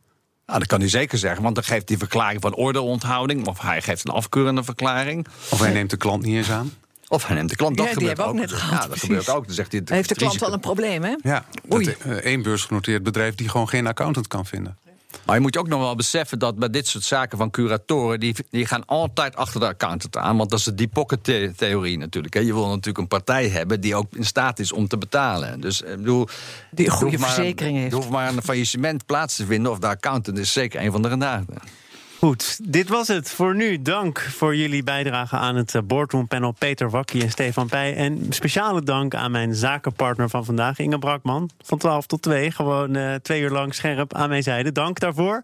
Nou, 0.51 0.63
dat 0.63 0.71
kan 0.71 0.79
hij 0.79 0.89
zeker 0.89 1.17
zeggen, 1.17 1.43
want 1.43 1.55
dan 1.55 1.63
geeft 1.63 1.89
hij 1.89 1.97
verklaring 1.97 2.41
van 2.41 2.55
ordeonthouding... 2.55 3.47
of 3.47 3.61
hij 3.61 3.81
geeft 3.81 4.07
een 4.07 4.13
afkeurende 4.13 4.63
verklaring. 4.63 5.27
Of 5.49 5.59
hij 5.59 5.71
neemt 5.71 5.89
de 5.89 5.97
klant 5.97 6.23
niet 6.23 6.35
eens 6.35 6.51
aan. 6.51 6.73
Of 7.07 7.27
hij 7.27 7.35
neemt 7.35 7.49
de 7.49 7.55
klant. 7.55 7.77
Dat 7.77 7.85
ja, 7.85 7.93
gebeurt 7.93 8.19
ook. 8.19 8.33
Net 8.33 8.51
gehad, 8.51 8.83
ja, 8.83 8.87
dat 8.87 8.99
gebeurt 8.99 9.29
ook. 9.29 9.45
Dan 9.45 9.55
zegt 9.55 9.71
hij, 9.71 9.81
heeft 9.85 10.09
de 10.09 10.15
klant 10.15 10.39
wel 10.39 10.53
een 10.53 10.59
probleem, 10.59 11.03
hè? 11.03 11.15
Ja, 11.23 11.45
Oei. 11.73 11.85
Dat, 11.85 12.17
één 12.17 12.41
beursgenoteerd 12.41 13.03
bedrijf 13.03 13.35
die 13.35 13.49
gewoon 13.49 13.69
geen 13.69 13.87
accountant 13.87 14.27
kan 14.27 14.45
vinden. 14.45 14.77
Maar 15.25 15.35
je 15.35 15.41
moet 15.41 15.53
je 15.53 15.59
ook 15.59 15.67
nog 15.67 15.79
wel 15.79 15.95
beseffen 15.95 16.39
dat 16.39 16.55
bij 16.55 16.69
dit 16.69 16.87
soort 16.87 17.03
zaken 17.03 17.37
van 17.37 17.49
curatoren... 17.49 18.19
die, 18.19 18.35
die 18.49 18.65
gaan 18.65 18.85
altijd 18.85 19.35
achter 19.35 19.59
de 19.59 19.67
accountant 19.67 20.17
aan. 20.17 20.37
Want 20.37 20.49
dat 20.49 20.59
is 20.59 20.65
de 20.65 20.75
deep 20.75 20.93
pocket 20.93 21.23
theorie 21.57 21.97
natuurlijk. 21.97 22.33
Hè. 22.33 22.39
Je 22.39 22.53
wil 22.53 22.67
natuurlijk 22.67 22.97
een 22.97 23.07
partij 23.07 23.47
hebben 23.49 23.81
die 23.81 23.95
ook 23.95 24.15
in 24.15 24.25
staat 24.25 24.59
is 24.59 24.71
om 24.71 24.87
te 24.87 24.97
betalen. 24.97 25.61
Dus 25.61 25.81
ik 25.81 25.97
bedoel... 25.97 26.27
Die 26.71 26.85
een 26.85 26.91
goede 26.91 27.17
verzekering 27.17 27.77
heeft. 27.77 27.89
Je 27.89 27.95
hoeft 27.95 28.09
maar 28.09 28.27
een 28.27 28.41
faillissement 28.41 29.05
plaats 29.05 29.35
te 29.35 29.45
vinden... 29.45 29.71
of 29.71 29.79
de 29.79 29.87
accountant 29.87 30.37
is 30.37 30.53
zeker 30.53 30.81
een 30.81 30.91
van 30.91 31.01
de 31.01 31.09
gedachten. 31.09 31.57
Goed, 32.21 32.71
dit 32.73 32.89
was 32.89 33.07
het 33.07 33.31
voor 33.31 33.55
nu. 33.55 33.81
Dank 33.81 34.19
voor 34.19 34.55
jullie 34.55 34.83
bijdrage 34.83 35.35
aan 35.35 35.55
het 35.55 35.75
eh, 35.75 35.81
boardroom 35.81 36.27
panel 36.27 36.51
Peter 36.51 36.89
Wakkie 36.89 37.23
en 37.23 37.29
Stefan 37.29 37.67
Pij. 37.67 37.95
En 37.95 38.25
speciale 38.29 38.81
dank 38.81 39.15
aan 39.15 39.31
mijn 39.31 39.55
zakenpartner 39.55 40.29
van 40.29 40.45
vandaag, 40.45 40.79
Inge 40.79 40.99
Brakman. 40.99 41.49
Van 41.63 41.77
12 41.77 42.05
tot 42.05 42.21
2, 42.21 42.51
gewoon 42.51 42.97
uh, 42.97 43.13
twee 43.13 43.41
uur 43.41 43.49
lang 43.49 43.73
scherp 43.73 44.13
aan 44.13 44.29
mijn 44.29 44.43
zijde. 44.43 44.71
Dank 44.71 44.99
daarvoor. 44.99 45.43